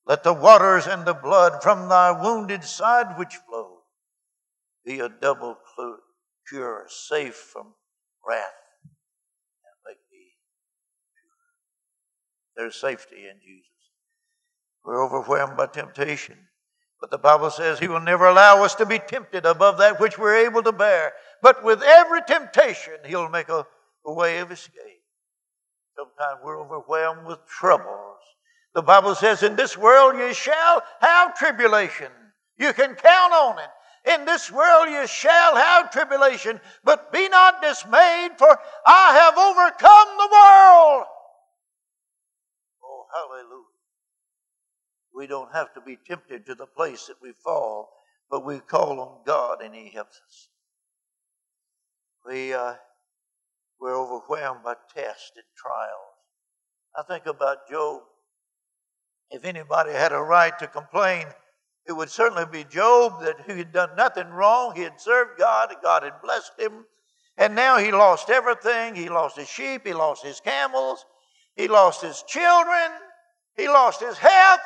Let 0.04 0.24
the 0.24 0.32
waters 0.32 0.86
and 0.86 1.04
the 1.04 1.14
blood 1.14 1.62
from 1.62 1.88
thy 1.88 2.10
wounded 2.10 2.64
side 2.64 3.16
which 3.16 3.36
flowed 3.48 3.82
be 4.84 4.98
a 4.98 5.08
double 5.08 5.58
cure, 6.48 6.86
safe 6.88 7.36
from 7.36 7.74
wrath, 8.26 8.50
and 8.82 9.74
make 9.86 9.98
me 10.10 10.34
pure. 11.14 11.38
There's 12.56 12.76
safety 12.76 13.26
in 13.30 13.38
Jesus. 13.40 13.68
We're 14.84 15.04
overwhelmed 15.04 15.56
by 15.56 15.66
temptation. 15.66 16.36
But 17.00 17.10
the 17.10 17.18
Bible 17.18 17.50
says 17.50 17.78
He 17.78 17.88
will 17.88 18.00
never 18.00 18.26
allow 18.26 18.62
us 18.62 18.74
to 18.76 18.86
be 18.86 18.98
tempted 18.98 19.44
above 19.44 19.78
that 19.78 19.98
which 19.98 20.18
we're 20.18 20.46
able 20.46 20.62
to 20.62 20.72
bear. 20.72 21.12
But 21.42 21.64
with 21.64 21.82
every 21.82 22.22
temptation, 22.22 22.94
He'll 23.04 23.28
make 23.28 23.48
a, 23.48 23.66
a 24.06 24.12
way 24.12 24.38
of 24.38 24.52
escape. 24.52 25.02
Sometimes 25.96 26.40
we're 26.44 26.60
overwhelmed 26.60 27.26
with 27.26 27.44
troubles. 27.46 28.18
The 28.74 28.82
Bible 28.82 29.14
says, 29.14 29.42
In 29.42 29.56
this 29.56 29.76
world 29.76 30.16
you 30.16 30.32
shall 30.32 30.82
have 31.00 31.36
tribulation. 31.36 32.10
You 32.56 32.72
can 32.72 32.94
count 32.94 33.32
on 33.32 33.58
it. 33.58 34.14
In 34.14 34.24
this 34.24 34.50
world 34.50 34.88
you 34.88 35.06
shall 35.06 35.56
have 35.56 35.90
tribulation, 35.90 36.60
but 36.84 37.12
be 37.12 37.28
not 37.28 37.62
dismayed, 37.62 38.32
for 38.38 38.58
I 38.86 39.14
have 39.14 39.38
overcome 39.38 40.08
the 40.18 40.28
world. 40.32 41.06
Hallelujah. 43.12 43.66
We 45.14 45.26
don't 45.26 45.52
have 45.52 45.74
to 45.74 45.80
be 45.80 45.98
tempted 46.06 46.46
to 46.46 46.54
the 46.54 46.66
place 46.66 47.06
that 47.06 47.16
we 47.22 47.32
fall, 47.32 47.90
but 48.30 48.44
we 48.44 48.60
call 48.60 49.00
on 49.00 49.18
God 49.26 49.62
and 49.62 49.74
He 49.74 49.90
helps 49.90 50.20
us. 50.26 50.48
We, 52.26 52.54
uh, 52.54 52.74
we're 53.80 53.98
overwhelmed 53.98 54.62
by 54.64 54.74
tests 54.94 55.32
and 55.34 55.44
trials. 55.56 56.12
I 56.96 57.02
think 57.02 57.26
about 57.26 57.68
Job. 57.68 58.02
If 59.30 59.44
anybody 59.44 59.92
had 59.92 60.12
a 60.12 60.20
right 60.20 60.56
to 60.58 60.66
complain, 60.66 61.26
it 61.86 61.92
would 61.92 62.10
certainly 62.10 62.44
be 62.46 62.64
Job 62.64 63.22
that 63.22 63.36
he 63.46 63.58
had 63.58 63.72
done 63.72 63.96
nothing 63.96 64.28
wrong. 64.28 64.74
He 64.76 64.82
had 64.82 65.00
served 65.00 65.38
God, 65.38 65.74
God 65.82 66.04
had 66.04 66.20
blessed 66.22 66.52
him. 66.58 66.84
And 67.36 67.54
now 67.54 67.78
he 67.78 67.90
lost 67.90 68.30
everything. 68.30 68.94
He 68.94 69.08
lost 69.08 69.36
his 69.36 69.48
sheep, 69.48 69.86
he 69.86 69.94
lost 69.94 70.22
his 70.22 70.38
camels, 70.38 71.04
he 71.56 71.68
lost 71.68 72.02
his 72.02 72.22
children, 72.26 72.90
he 73.56 73.68
lost 73.68 74.00
his 74.00 74.16
health, 74.16 74.60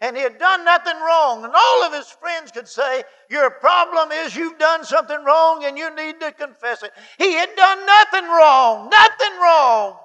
and 0.00 0.16
he 0.16 0.22
had 0.22 0.38
done 0.38 0.64
nothing 0.64 0.96
wrong. 0.96 1.44
And 1.44 1.52
all 1.54 1.84
of 1.84 1.92
his 1.92 2.08
friends 2.08 2.50
could 2.50 2.68
say, 2.68 3.02
Your 3.28 3.50
problem 3.50 4.10
is 4.12 4.34
you've 4.34 4.58
done 4.58 4.84
something 4.84 5.24
wrong 5.24 5.64
and 5.64 5.76
you 5.76 5.94
need 5.94 6.20
to 6.20 6.32
confess 6.32 6.82
it. 6.82 6.92
He 7.18 7.32
had 7.34 7.54
done 7.54 7.86
nothing 7.86 8.28
wrong, 8.28 8.88
nothing 8.88 9.40
wrong. 9.40 9.98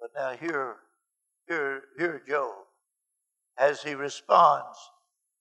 But 0.00 0.10
now 0.14 0.32
here, 0.36 0.76
here, 1.48 1.82
here 1.96 2.22
Job 2.28 2.52
as 3.58 3.82
he 3.82 3.94
responds 3.94 4.78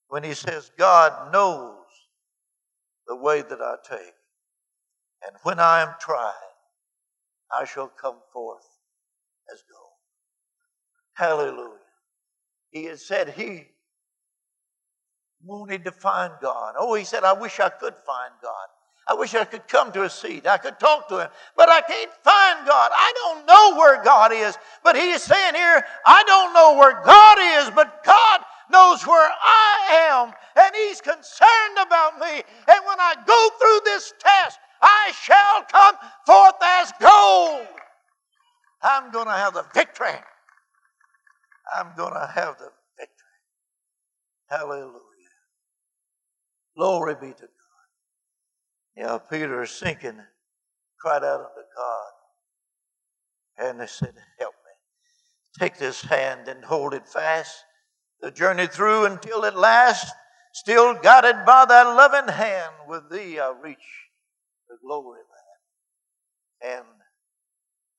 when 0.07 0.23
he 0.23 0.33
says, 0.33 0.71
God 0.77 1.33
knows 1.33 1.75
the 3.07 3.15
way 3.15 3.41
that 3.41 3.61
I 3.61 3.75
take. 3.83 4.13
And 5.25 5.35
when 5.43 5.59
I 5.59 5.81
am 5.81 5.95
tried, 5.99 6.52
I 7.57 7.65
shall 7.65 7.87
come 7.87 8.17
forth 8.31 8.65
as 9.53 9.63
gold. 9.71 9.91
Hallelujah. 11.13 11.77
He 12.71 12.85
had 12.85 12.99
said 12.99 13.29
he 13.29 13.67
wanted 15.43 15.83
to 15.85 15.91
find 15.91 16.33
God. 16.41 16.75
Oh, 16.77 16.95
he 16.95 17.03
said, 17.03 17.23
I 17.23 17.33
wish 17.33 17.59
I 17.59 17.69
could 17.69 17.95
find 17.95 18.33
God. 18.41 18.67
I 19.07 19.15
wish 19.15 19.35
I 19.35 19.43
could 19.43 19.67
come 19.67 19.91
to 19.91 20.03
a 20.03 20.09
seat. 20.09 20.47
I 20.47 20.57
could 20.57 20.79
talk 20.79 21.09
to 21.09 21.19
him, 21.19 21.29
but 21.57 21.69
I 21.69 21.81
can't 21.81 22.11
find 22.23 22.65
God. 22.65 22.91
I 22.93 23.13
don't 23.15 23.45
know 23.45 23.77
where 23.77 24.01
God 24.01 24.31
is. 24.31 24.57
But 24.81 24.95
he 24.95 25.11
is 25.11 25.21
saying 25.21 25.55
here, 25.55 25.85
I 26.05 26.23
don't 26.23 26.53
know 26.53 26.77
where 26.77 27.03
God 27.03 27.37
is, 27.59 27.69
but 27.75 28.03
God 28.05 28.39
knows 28.71 29.05
where 29.05 29.29
I 29.29 30.09
am, 30.11 30.33
and 30.55 30.75
he's 30.75 31.01
concerned 31.01 31.77
about 31.85 32.19
me. 32.19 32.43
And 32.67 32.85
when 32.85 32.99
I 32.99 33.15
go 33.25 33.49
through 33.59 33.79
this 33.85 34.13
test, 34.19 34.59
I 34.81 35.11
shall 35.21 35.63
come 35.71 35.95
forth 36.25 36.55
as 36.61 36.91
gold. 36.99 37.67
I'm 38.81 39.11
going 39.11 39.27
to 39.27 39.31
have 39.31 39.53
the 39.53 39.65
victory. 39.73 40.19
I'm 41.73 41.91
going 41.95 42.13
to 42.13 42.31
have 42.33 42.57
the 42.57 42.69
victory. 42.97 43.39
Hallelujah. 44.49 44.99
Glory 46.75 47.15
be 47.15 47.33
to 47.33 47.41
God. 47.41 47.49
Yeah, 48.95 49.17
Peter 49.17 49.65
sinking, 49.65 50.19
cried 50.99 51.23
out 51.23 51.39
unto 51.39 51.63
God. 51.75 52.11
And 53.57 53.79
they 53.79 53.87
said, 53.87 54.13
Help 54.39 54.53
me. 54.53 54.71
Take 55.59 55.77
this 55.77 56.01
hand 56.01 56.47
and 56.47 56.63
hold 56.65 56.93
it 56.93 57.07
fast. 57.07 57.63
The 58.23 58.31
journey 58.31 58.67
through 58.67 59.03
until 59.03 59.43
at 59.43 59.57
last, 59.57 60.09
still 60.53 60.93
guided 60.93 61.45
by 61.45 61.65
thy 61.65 61.83
loving 61.83 62.33
hand, 62.33 62.73
with 62.87 63.09
thee 63.11 63.37
I 63.37 63.53
reach 63.61 63.77
the 64.69 64.77
glory 64.81 65.19
land. 66.61 66.77
Hand, 66.77 66.85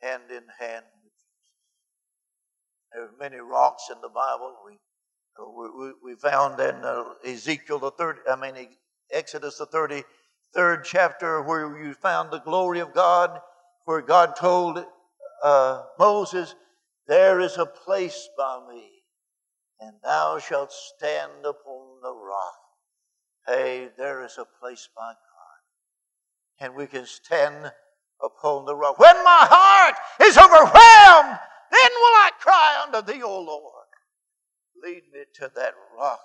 hand 0.01 0.23
in 0.31 0.45
hand 0.59 0.87
with 1.05 1.13
Jesus. 1.29 1.53
There 2.91 3.03
are 3.03 3.11
many 3.21 3.37
rocks 3.37 3.91
in 3.95 4.01
the 4.01 4.09
Bible. 4.09 4.57
We, 4.65 4.79
we, 5.79 5.93
we 6.03 6.15
found 6.15 6.59
in 6.59 6.77
uh, 6.77 7.05
Ezekiel 7.23 7.81
the 7.81 7.91
third, 7.91 8.21
I 8.27 8.37
mean 8.37 8.69
Exodus 9.13 9.59
the 9.59 9.67
30 9.67 10.05
third 10.55 10.87
chapter 10.87 11.43
where 11.43 11.85
you 11.85 11.93
found 11.93 12.31
the 12.31 12.41
glory 12.41 12.81
of 12.81 12.95
God, 12.95 13.39
where 13.85 14.01
God 14.01 14.37
told 14.37 14.83
uh, 15.43 15.83
Moses, 15.99 16.55
There 17.09 17.41
is 17.41 17.59
a 17.59 17.67
place 17.67 18.27
by 18.39 18.61
me, 18.73 18.94
and 19.85 19.97
thou 20.03 20.39
shalt 20.39 20.73
stand 20.73 21.45
upon 21.45 22.01
the 22.03 22.13
rock. 22.13 22.59
Hey, 23.47 23.89
there 23.99 24.25
is 24.25 24.39
a 24.39 24.47
place 24.59 24.89
by 24.97 25.13
God, 25.13 26.65
and 26.65 26.75
we 26.75 26.87
can 26.87 27.05
stand 27.05 27.71
upon 28.23 28.65
the 28.65 28.75
rock. 28.75 28.99
When 28.99 29.17
my 29.17 29.47
heart 29.51 29.95
is 30.23 30.39
overwhelmed, 30.39 31.39
then 31.71 31.91
will 31.97 32.17
I 32.17 32.31
cry 32.41 32.85
unto 32.87 33.13
thee, 33.13 33.23
O 33.23 33.41
Lord. 33.41 33.85
Lead 34.83 35.03
me 35.13 35.25
to 35.35 35.51
that 35.55 35.75
rock, 35.99 36.21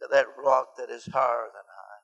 to 0.00 0.08
that 0.10 0.26
rock 0.44 0.76
that 0.76 0.90
is 0.90 1.06
higher 1.06 1.46
than 1.52 1.62
I. 1.62 1.94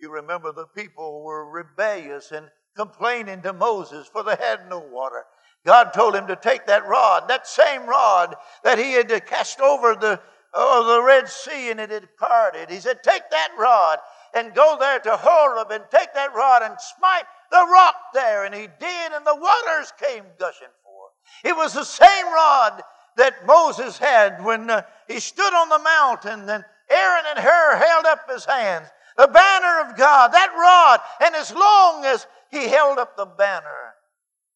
you 0.00 0.10
remember 0.10 0.52
the 0.52 0.66
people 0.66 1.22
were 1.22 1.48
rebellious 1.48 2.32
and 2.32 2.48
complaining 2.76 3.42
to 3.42 3.52
Moses 3.52 4.08
for 4.08 4.24
they 4.24 4.36
had 4.36 4.68
no 4.68 4.80
water. 4.80 5.24
God 5.64 5.92
told 5.92 6.14
him 6.14 6.26
to 6.26 6.36
take 6.36 6.66
that 6.66 6.86
rod, 6.86 7.28
that 7.28 7.46
same 7.46 7.86
rod 7.86 8.34
that 8.64 8.78
he 8.78 8.92
had 8.92 9.08
cast 9.26 9.60
over 9.60 9.94
the, 9.94 10.20
oh, 10.54 10.96
the 10.96 11.02
Red 11.02 11.28
Sea 11.28 11.70
and 11.70 11.80
it 11.80 11.90
had 11.90 12.16
parted. 12.16 12.68
He 12.68 12.80
said, 12.80 13.02
Take 13.02 13.22
that 13.30 13.50
rod 13.58 13.98
and 14.34 14.54
go 14.54 14.76
there 14.78 14.98
to 15.00 15.16
Horeb 15.16 15.70
and 15.70 15.84
take 15.90 16.12
that 16.14 16.34
rod 16.34 16.62
and 16.62 16.74
smite 16.80 17.24
the 17.50 17.66
rock 17.70 17.94
there. 18.12 18.44
And 18.44 18.54
he 18.54 18.68
did, 18.80 19.12
and 19.12 19.26
the 19.26 19.36
waters 19.36 19.92
came 20.00 20.24
gushing 20.38 20.68
forth. 20.82 21.12
It 21.44 21.56
was 21.56 21.74
the 21.74 21.84
same 21.84 22.26
rod 22.26 22.82
that 23.16 23.46
Moses 23.46 23.98
had 23.98 24.42
when 24.44 24.70
uh, 24.70 24.82
he 25.06 25.20
stood 25.20 25.54
on 25.54 25.68
the 25.68 25.78
mountain, 25.78 26.48
and 26.48 26.64
Aaron 26.90 27.24
and 27.30 27.38
Hur 27.38 27.76
held 27.76 28.06
up 28.06 28.30
his 28.30 28.44
hands 28.44 28.88
the 29.16 29.28
banner 29.28 29.80
of 29.80 29.96
God, 29.96 30.32
that 30.32 30.52
rod. 30.56 31.00
And 31.24 31.34
as 31.34 31.54
long 31.54 32.04
as 32.04 32.26
he 32.50 32.68
held 32.68 32.98
up 32.98 33.16
the 33.16 33.26
banner, 33.26 33.94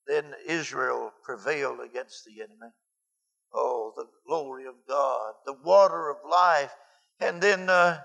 then 0.07 0.35
Israel 0.47 1.13
prevailed 1.23 1.81
against 1.81 2.25
the 2.25 2.43
enemy. 2.43 2.73
Oh, 3.53 3.93
the 3.97 4.07
glory 4.27 4.67
of 4.67 4.75
God, 4.89 5.35
the 5.45 5.57
water 5.65 6.11
of 6.11 6.17
life. 6.29 6.75
And 7.21 7.41
then 7.41 7.71
uh, 7.71 7.99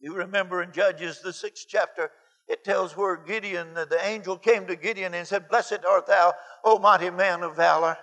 you 0.00 0.14
remember 0.14 0.62
in 0.62 0.72
Judges, 0.72 1.20
the 1.20 1.32
sixth 1.32 1.66
chapter, 1.68 2.10
it 2.48 2.64
tells 2.64 2.96
where 2.96 3.16
Gideon, 3.16 3.74
the 3.74 3.98
angel 4.02 4.38
came 4.38 4.66
to 4.66 4.76
Gideon 4.76 5.14
and 5.14 5.26
said, 5.26 5.48
Blessed 5.48 5.84
art 5.86 6.06
thou, 6.06 6.32
O 6.64 6.78
mighty 6.78 7.10
man 7.10 7.42
of 7.42 7.56
valor. 7.56 7.98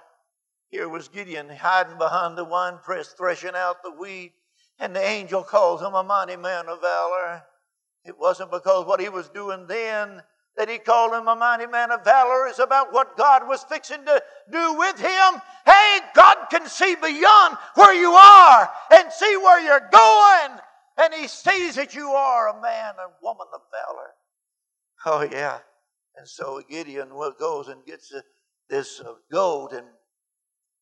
Here 0.69 0.89
was 0.89 1.07
Gideon 1.07 1.49
hiding 1.49 1.97
behind 1.97 2.37
the 2.37 2.43
winepress, 2.43 3.09
threshing 3.09 3.55
out 3.55 3.83
the 3.83 3.91
wheat 3.91 4.33
and 4.79 4.95
the 4.95 5.03
angel 5.03 5.43
calls 5.43 5.81
him 5.81 5.93
a 5.93 6.03
mighty 6.03 6.35
man 6.35 6.67
of 6.67 6.81
valor. 6.81 7.43
It 8.05 8.17
wasn't 8.17 8.51
because 8.51 8.85
what 8.85 8.99
he 8.99 9.09
was 9.09 9.29
doing 9.29 9.65
then 9.67 10.21
that 10.57 10.69
he 10.69 10.77
called 10.77 11.13
him 11.13 11.27
a 11.27 11.35
mighty 11.35 11.65
man 11.65 11.91
of 11.91 12.03
valor. 12.03 12.47
is 12.47 12.59
about 12.59 12.93
what 12.93 13.17
God 13.17 13.47
was 13.47 13.63
fixing 13.63 14.05
to 14.05 14.23
do 14.51 14.73
with 14.77 14.99
him. 14.99 15.41
Hey, 15.65 15.99
God 16.13 16.47
can 16.51 16.67
see 16.67 16.95
beyond 16.95 17.57
where 17.75 17.93
you 17.93 18.11
are 18.11 18.69
and 18.91 19.11
see 19.11 19.35
where 19.37 19.61
you're 19.61 19.89
going. 19.91 20.59
And 20.97 21.13
he 21.13 21.27
sees 21.27 21.75
that 21.75 21.95
you 21.95 22.09
are 22.09 22.49
a 22.49 22.61
man 22.61 22.93
and 23.01 23.11
woman 23.21 23.47
of 23.53 23.61
valor. 23.71 24.11
Oh, 25.05 25.27
yeah. 25.35 25.59
And 26.15 26.27
so 26.27 26.61
Gideon 26.69 27.09
goes 27.39 27.67
and 27.67 27.83
gets 27.85 28.13
this 28.69 29.01
uh, 29.01 29.13
goat 29.31 29.73
and 29.73 29.87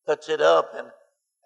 cuts 0.06 0.28
it 0.28 0.42
up 0.42 0.72
and, 0.76 0.88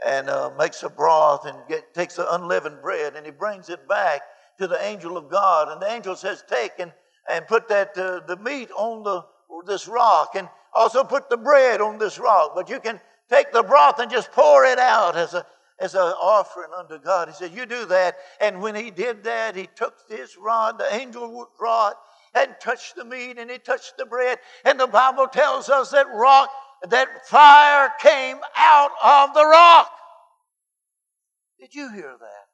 and 0.06 0.30
uh, 0.30 0.50
makes 0.58 0.82
a 0.82 0.90
broth 0.90 1.46
and 1.46 1.58
get, 1.70 1.94
takes 1.94 2.16
the 2.16 2.34
unleavened 2.34 2.82
bread 2.82 3.16
and 3.16 3.26
he 3.26 3.32
brings 3.32 3.70
it 3.70 3.88
back 3.88 4.22
to 4.58 4.68
the 4.68 4.84
angel 4.84 5.16
of 5.16 5.30
God. 5.30 5.72
And 5.72 5.80
the 5.80 5.92
angel 5.92 6.16
says, 6.16 6.44
Take 6.50 6.74
and, 6.80 6.92
and 7.30 7.48
put 7.48 7.68
that 7.70 7.98
uh, 7.98 8.22
the 8.28 8.38
meat 8.38 8.70
on 8.78 9.04
the, 9.04 9.26
this 9.66 9.88
rock 9.88 10.36
and 10.36 10.48
also 10.74 11.04
put 11.04 11.30
the 11.30 11.38
bread 11.38 11.82
on 11.82 11.98
this 11.98 12.20
rock. 12.20 12.52
But 12.56 12.70
you 12.70 12.80
can 12.80 13.00
take 13.30 13.52
the 13.52 13.64
broth 13.64 14.00
and 14.00 14.12
just 14.12 14.32
pour 14.32 14.66
it 14.66 14.80
out 14.80 15.16
as 15.16 15.34
a 15.34 15.46
as 15.80 15.94
an 15.94 16.02
offering 16.02 16.72
unto 16.78 16.98
God. 17.00 17.28
He 17.28 17.34
said, 17.34 17.52
You 17.52 17.66
do 17.66 17.86
that. 17.88 18.18
And 18.40 18.62
when 18.62 18.76
he 18.76 18.92
did 18.92 19.24
that, 19.24 19.56
he 19.56 19.68
took 19.76 20.08
this 20.08 20.38
rod, 20.38 20.78
the 20.78 20.94
angel 20.96 21.50
rod, 21.60 21.96
and 22.34 22.56
touched 22.62 22.96
the 22.96 23.06
meat 23.06 23.38
and 23.38 23.50
he 23.50 23.58
touched 23.58 23.96
the 23.98 24.06
bread. 24.06 24.40
And 24.64 24.80
the 24.80 24.88
Bible 24.88 25.28
tells 25.28 25.70
us 25.70 25.92
that 25.92 26.08
rock, 26.14 26.50
that 26.90 27.28
fire 27.28 27.92
came 28.02 28.38
out 28.56 28.92
of 29.04 29.34
the 29.34 29.46
rock. 29.46 29.92
Did 31.60 31.74
you 31.74 31.92
hear 31.92 32.16
that? 32.20 32.46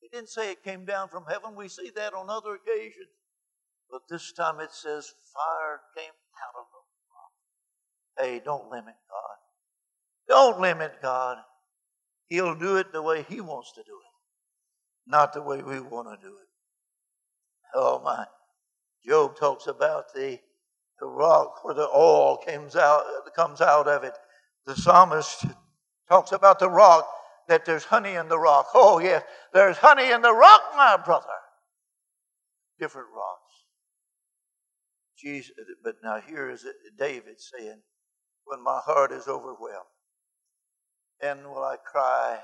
He 0.00 0.08
didn't 0.08 0.28
say 0.28 0.52
it 0.52 0.62
came 0.62 0.84
down 0.84 1.08
from 1.08 1.24
heaven. 1.28 1.56
We 1.56 1.68
see 1.68 1.90
that 1.96 2.14
on 2.14 2.28
other 2.28 2.54
occasions. 2.54 3.08
But 3.90 4.02
this 4.08 4.32
time 4.32 4.60
it 4.60 4.72
says 4.72 5.12
fire 5.34 5.80
came 5.96 6.12
out 6.12 6.60
of 6.60 6.66
the 6.72 6.82
rock. 7.14 8.28
Hey, 8.28 8.40
don't 8.44 8.70
limit 8.70 8.94
God. 9.08 9.36
Don't 10.28 10.60
limit 10.60 11.00
God. 11.00 11.38
He'll 12.28 12.54
do 12.54 12.76
it 12.76 12.92
the 12.92 13.02
way 13.02 13.24
He 13.28 13.40
wants 13.40 13.72
to 13.72 13.82
do 13.82 13.92
it, 13.92 15.10
not 15.10 15.32
the 15.32 15.42
way 15.42 15.62
we 15.62 15.80
want 15.80 16.08
to 16.08 16.26
do 16.26 16.34
it. 16.34 16.48
Oh 17.74 18.00
my. 18.04 18.26
Job 19.06 19.36
talks 19.36 19.68
about 19.68 20.12
the, 20.12 20.38
the 20.98 21.06
rock 21.06 21.64
where 21.64 21.74
the 21.74 21.88
oil 21.94 22.38
comes 22.38 22.74
out, 22.74 23.04
comes 23.36 23.60
out 23.60 23.86
of 23.86 24.02
it. 24.02 24.14
The 24.66 24.74
psalmist 24.74 25.44
talks 26.08 26.32
about 26.32 26.58
the 26.58 26.68
rock, 26.68 27.06
that 27.48 27.64
there's 27.64 27.84
honey 27.84 28.14
in 28.14 28.28
the 28.28 28.38
rock. 28.38 28.66
Oh, 28.74 28.98
yes, 28.98 29.22
there's 29.52 29.76
honey 29.76 30.10
in 30.10 30.22
the 30.22 30.32
rock, 30.32 30.62
my 30.76 30.96
brother. 30.96 31.26
Different 32.80 33.08
rocks. 33.14 33.45
Jesus, 35.18 35.52
but 35.82 35.96
now 36.02 36.20
here 36.20 36.50
is 36.50 36.66
David 36.98 37.40
saying, 37.40 37.80
When 38.44 38.62
my 38.62 38.80
heart 38.84 39.12
is 39.12 39.28
overwhelmed, 39.28 39.86
then 41.20 41.44
will 41.44 41.64
I 41.64 41.76
cry 41.76 42.40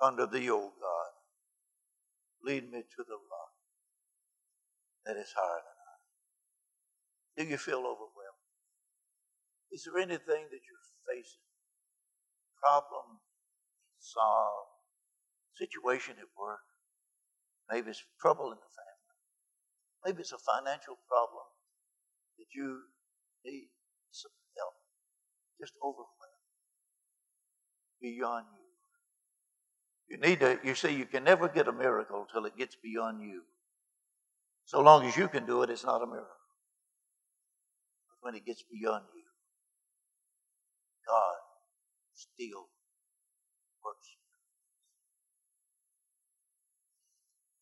unto 0.00 0.26
thee, 0.26 0.50
O 0.50 0.58
God. 0.60 1.12
Lead 2.44 2.70
me 2.70 2.80
to 2.80 3.04
the 3.06 3.14
rock 3.14 3.52
that 5.06 5.16
is 5.16 5.32
higher 5.36 5.60
than 5.62 5.78
I. 7.44 7.44
Do 7.44 7.50
you 7.50 7.58
feel 7.58 7.78
overwhelmed? 7.78 8.40
Is 9.72 9.84
there 9.84 10.02
anything 10.02 10.48
that 10.50 10.62
you're 10.66 10.88
facing? 11.06 11.46
Problem, 12.62 13.20
solve, 13.98 14.66
situation 15.56 16.14
at 16.18 16.28
work? 16.38 16.60
Maybe 17.70 17.90
it's 17.90 18.02
trouble 18.20 18.46
in 18.46 18.58
the 18.58 18.72
family. 18.74 19.10
Maybe 20.04 20.20
it's 20.22 20.32
a 20.32 20.38
financial 20.38 20.98
problem 21.08 21.44
that 22.40 22.48
you 22.54 22.80
need 23.44 23.68
some 24.10 24.32
help. 24.56 24.74
Just 25.60 25.74
overwhelmed 25.84 26.08
beyond 28.00 28.46
you. 30.08 30.16
You 30.16 30.20
need 30.20 30.40
to, 30.40 30.58
you 30.64 30.74
see, 30.74 30.96
you 30.96 31.04
can 31.04 31.22
never 31.22 31.48
get 31.48 31.68
a 31.68 31.72
miracle 31.72 32.26
till 32.32 32.46
it 32.46 32.56
gets 32.56 32.76
beyond 32.82 33.22
you. 33.22 33.42
So 34.64 34.80
long 34.80 35.06
as 35.06 35.16
you 35.16 35.28
can 35.28 35.46
do 35.46 35.62
it, 35.62 35.70
it's 35.70 35.84
not 35.84 36.02
a 36.02 36.06
miracle. 36.06 36.26
But 38.08 38.26
when 38.26 38.34
it 38.34 38.46
gets 38.46 38.62
beyond 38.62 39.04
you, 39.14 39.22
God 41.06 41.36
still 42.14 42.66
works. 43.84 44.08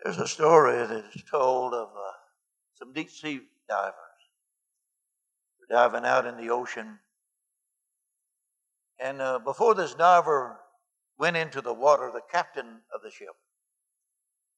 There's 0.02 0.18
a 0.18 0.28
story 0.28 0.86
that 0.86 1.04
is 1.14 1.22
told 1.30 1.74
of 1.74 1.88
uh, 1.88 2.12
some 2.74 2.92
deep 2.92 3.10
sea 3.10 3.40
divers 3.68 4.07
diving 5.70 6.04
out 6.04 6.26
in 6.26 6.36
the 6.36 6.50
ocean 6.50 6.98
and 9.00 9.22
uh, 9.22 9.38
before 9.38 9.74
this 9.74 9.94
diver 9.94 10.58
went 11.18 11.36
into 11.36 11.60
the 11.60 11.72
water, 11.72 12.10
the 12.12 12.22
captain 12.30 12.80
of 12.94 13.02
the 13.02 13.10
ship 13.10 13.34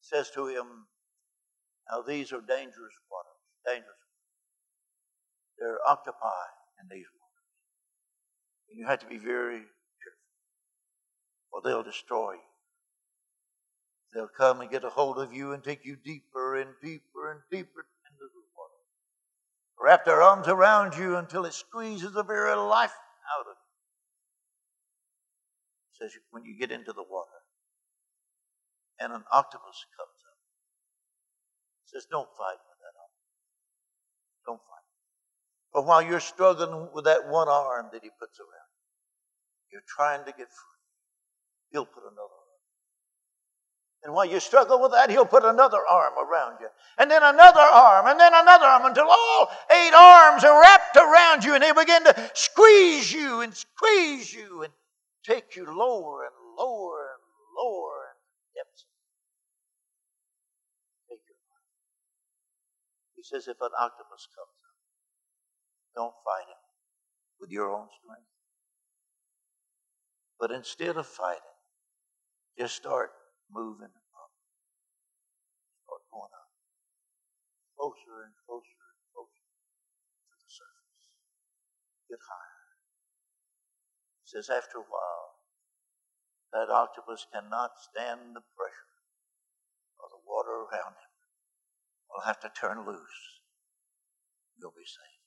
says 0.01 0.31
to 0.35 0.47
him, 0.47 0.87
Now 1.91 2.03
these 2.03 2.33
are 2.33 2.41
dangerous 2.41 2.95
waters, 3.11 3.41
dangerous. 3.67 3.97
There 5.59 5.75
are 5.75 5.81
octopi 5.89 6.45
in 6.81 6.89
these 6.91 7.07
waters. 7.07 7.45
And 8.71 8.79
you 8.79 8.87
have 8.87 9.01
to 9.01 9.07
be 9.07 9.19
very 9.19 9.59
careful, 9.59 10.31
or 11.53 11.61
they'll 11.63 11.83
destroy 11.83 12.33
you. 12.33 12.39
They'll 14.15 14.29
come 14.29 14.63
and 14.63 14.71
get 14.71 14.85
a 14.85 14.91
hold 14.91 15.19
of 15.19 15.35
you 15.35 15.53
and 15.53 15.63
take 15.63 15.85
you 15.85 15.97
deeper 15.97 16.57
and 16.57 16.71
deeper 16.83 17.31
and 17.31 17.41
deeper 17.51 17.85
into 18.07 18.25
the. 18.25 18.41
Wrap 19.81 20.05
their 20.05 20.23
arms 20.23 20.47
around 20.47 20.97
you 20.97 21.17
until 21.17 21.47
it 21.47 21.55
squeezes 21.55 22.13
the 22.13 22.23
very 22.23 22.55
life 22.55 22.93
out 23.39 23.47
of 23.47 23.57
you 23.57 23.71
says 26.01 26.17
when 26.31 26.45
you 26.45 26.57
get 26.57 26.71
into 26.71 26.93
the 26.93 27.05
water 27.05 27.45
and 28.99 29.13
an 29.13 29.25
octopus 29.33 29.85
comes 29.97 30.21
up, 30.25 30.41
says, 31.85 32.07
Don't 32.11 32.29
fight 32.37 32.57
with 32.57 32.79
that 32.81 32.97
octopus. 32.97 33.37
Don't 34.47 34.61
fight. 34.65 34.89
But 35.73 35.87
while 35.87 36.03
you're 36.03 36.21
struggling 36.21 36.89
with 36.95 37.05
that 37.05 37.29
one 37.29 37.49
arm 37.49 37.89
that 37.93 38.03
he 38.03 38.11
puts 38.19 38.41
around 38.41 38.71
you, 38.73 39.77
you're 39.77 39.89
trying 39.89 40.25
to 40.25 40.33
get 40.33 40.49
free, 40.49 40.85
he'll 41.73 41.87
put 41.87 42.03
another. 42.03 42.40
And 44.03 44.15
while 44.15 44.25
you 44.25 44.41
struggle 44.41 44.81
with 44.81 44.93
that, 44.93 45.11
he'll 45.11 45.27
put 45.27 45.45
another 45.45 45.81
arm 45.89 46.15
around 46.17 46.57
you. 46.61 46.69
And 46.97 47.11
then 47.11 47.23
another 47.23 47.61
arm, 47.61 48.07
and 48.07 48.19
then 48.19 48.33
another 48.35 48.65
arm 48.65 48.87
until 48.87 49.09
all 49.11 49.51
eight 49.71 49.93
arms 49.95 50.43
are 50.43 50.61
wrapped 50.61 50.97
around 50.97 51.45
you 51.45 51.55
and 51.55 51.63
they 51.63 51.73
begin 51.73 52.05
to 52.05 52.31
squeeze 52.35 53.13
you 53.13 53.43
and 53.43 53.55
squeeze 53.55 54.33
you 54.33 54.63
and 54.63 54.73
take 55.23 55.55
you 55.55 55.67
lower 55.67 56.25
and 56.25 56.33
lower 56.59 57.13
and 57.13 57.23
lower 57.59 58.17
your 58.57 58.65
life. 61.15 61.61
He 63.17 63.23
says, 63.23 63.49
if 63.49 63.61
an 63.61 63.71
octopus 63.79 64.29
comes 64.35 64.57
up, 64.65 64.77
don't 65.95 66.15
fight 66.25 66.49
him 66.49 66.57
with 67.39 67.51
your 67.51 67.71
own 67.71 67.89
strength. 68.03 68.27
But 70.39 70.51
instead 70.53 70.97
of 70.97 71.07
fighting, 71.07 71.43
just 72.59 72.77
start 72.77 73.11
moving 73.53 73.91
up. 73.91 74.33
Start 75.85 76.03
going 76.11 76.35
up. 76.35 76.51
Closer 77.77 78.27
and 78.27 78.35
closer 78.47 78.81
and 78.91 79.01
closer 79.11 79.47
to 80.31 80.35
the 80.39 80.51
surface. 80.51 81.05
Get 82.09 82.23
higher 82.23 82.63
He 84.23 84.27
says 84.31 84.51
after 84.51 84.79
a 84.79 84.89
while, 84.89 85.41
that 86.53 86.71
octopus 86.71 87.27
cannot 87.33 87.79
stand 87.79 88.35
the 88.35 88.43
pressure 88.59 88.91
of 90.03 90.11
the 90.11 90.23
water 90.27 90.67
around 90.67 90.99
him. 90.99 91.15
Will 92.11 92.27
have 92.27 92.41
to 92.41 92.51
turn 92.51 92.87
loose. 92.87 93.41
You'll 94.59 94.75
be 94.75 94.85
safe. 94.85 95.23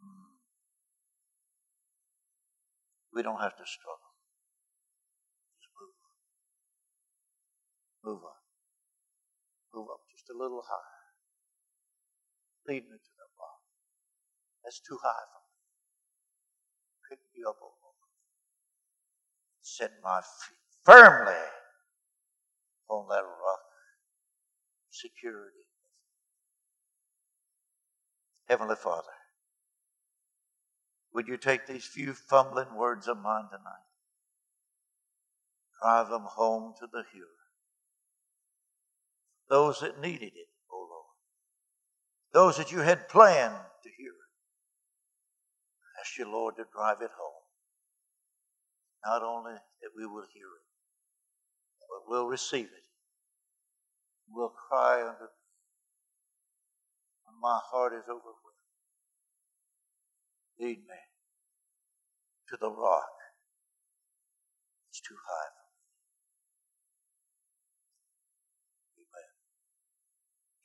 Hmm. 0.00 0.40
We 3.12 3.22
don't 3.22 3.40
have 3.40 3.56
to 3.56 3.66
struggle. 3.66 4.16
Just 5.60 5.68
move 5.76 5.92
on. 6.00 6.16
Move 8.04 8.22
on. 8.22 8.40
Move 9.74 9.88
up 9.90 10.00
just 10.10 10.30
a 10.30 10.36
little 10.36 10.62
higher. 10.66 11.04
Lead 12.66 12.84
me 12.84 12.96
to 12.96 13.12
the 13.18 13.28
rock. 13.38 13.60
That's 14.64 14.80
too 14.80 14.98
high 15.02 15.24
for 15.32 15.40
me 15.42 15.48
pick 17.08 17.18
me 17.34 17.42
up, 17.48 17.56
O 17.62 17.66
Lord. 17.66 17.94
Set 19.62 19.92
my 20.02 20.20
feet 20.20 20.56
firmly 20.84 21.40
on 22.88 23.06
that 23.08 23.22
rock. 23.22 23.60
Security. 24.90 25.54
Heavenly 28.48 28.76
Father, 28.76 29.02
would 31.12 31.28
you 31.28 31.36
take 31.36 31.66
these 31.66 31.84
few 31.84 32.14
fumbling 32.14 32.74
words 32.74 33.06
of 33.06 33.18
mine 33.18 33.44
tonight? 33.50 33.86
Drive 35.82 36.08
them 36.08 36.24
home 36.24 36.74
to 36.80 36.86
the 36.90 37.04
hearer. 37.12 37.37
Those 39.48 39.80
that 39.80 40.00
needed 40.00 40.32
it, 40.34 40.48
O 40.70 40.74
oh 40.74 40.88
Lord. 40.90 41.14
Those 42.32 42.56
that 42.58 42.72
you 42.72 42.80
had 42.80 43.08
planned 43.08 43.54
to 43.82 43.90
hear 43.96 44.10
it. 44.10 44.30
ask 46.00 46.18
you, 46.18 46.30
Lord, 46.30 46.56
to 46.56 46.64
drive 46.72 47.00
it 47.00 47.10
home. 47.18 47.42
Not 49.04 49.22
only 49.22 49.54
that 49.54 49.90
we 49.96 50.06
will 50.06 50.26
hear 50.34 50.46
it, 50.46 50.66
but 51.88 52.10
we'll 52.10 52.26
receive 52.26 52.66
it. 52.66 52.84
We'll 54.30 54.52
cry 54.68 55.00
unto 55.00 55.24
my 57.40 57.60
heart 57.70 57.92
is 57.92 58.02
overwhelmed. 58.08 58.36
Lead 60.58 60.78
me 60.78 61.00
to 62.48 62.56
the 62.60 62.70
rock. 62.70 63.14
It's 64.90 65.00
too 65.00 65.14
high 65.14 65.50
for 68.94 69.02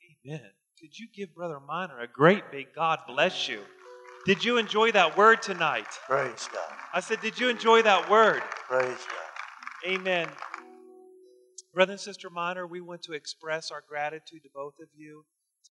me. 0.00 0.13
Amen. 0.26 0.40
Could 0.80 0.98
you 0.98 1.06
give 1.14 1.34
Brother 1.34 1.60
Miner 1.60 2.00
a 2.00 2.06
great 2.06 2.50
big 2.50 2.68
God 2.74 3.00
bless 3.06 3.48
you? 3.48 3.60
Did 4.26 4.44
you 4.44 4.56
enjoy 4.56 4.90
that 4.92 5.16
word 5.16 5.42
tonight? 5.42 5.86
Praise 6.06 6.48
God. 6.52 6.72
I 6.94 7.00
said, 7.00 7.20
Did 7.20 7.38
you 7.38 7.50
enjoy 7.50 7.82
that 7.82 8.08
word? 8.08 8.42
Praise 8.68 8.86
God. 8.86 9.90
Amen. 9.90 10.28
Brother 11.74 11.92
and 11.92 12.00
Sister 12.00 12.30
Miner, 12.30 12.66
we 12.66 12.80
want 12.80 13.02
to 13.02 13.12
express 13.12 13.70
our 13.70 13.82
gratitude 13.86 14.42
to 14.44 14.48
both 14.54 14.78
of 14.80 14.88
you. 14.96 15.24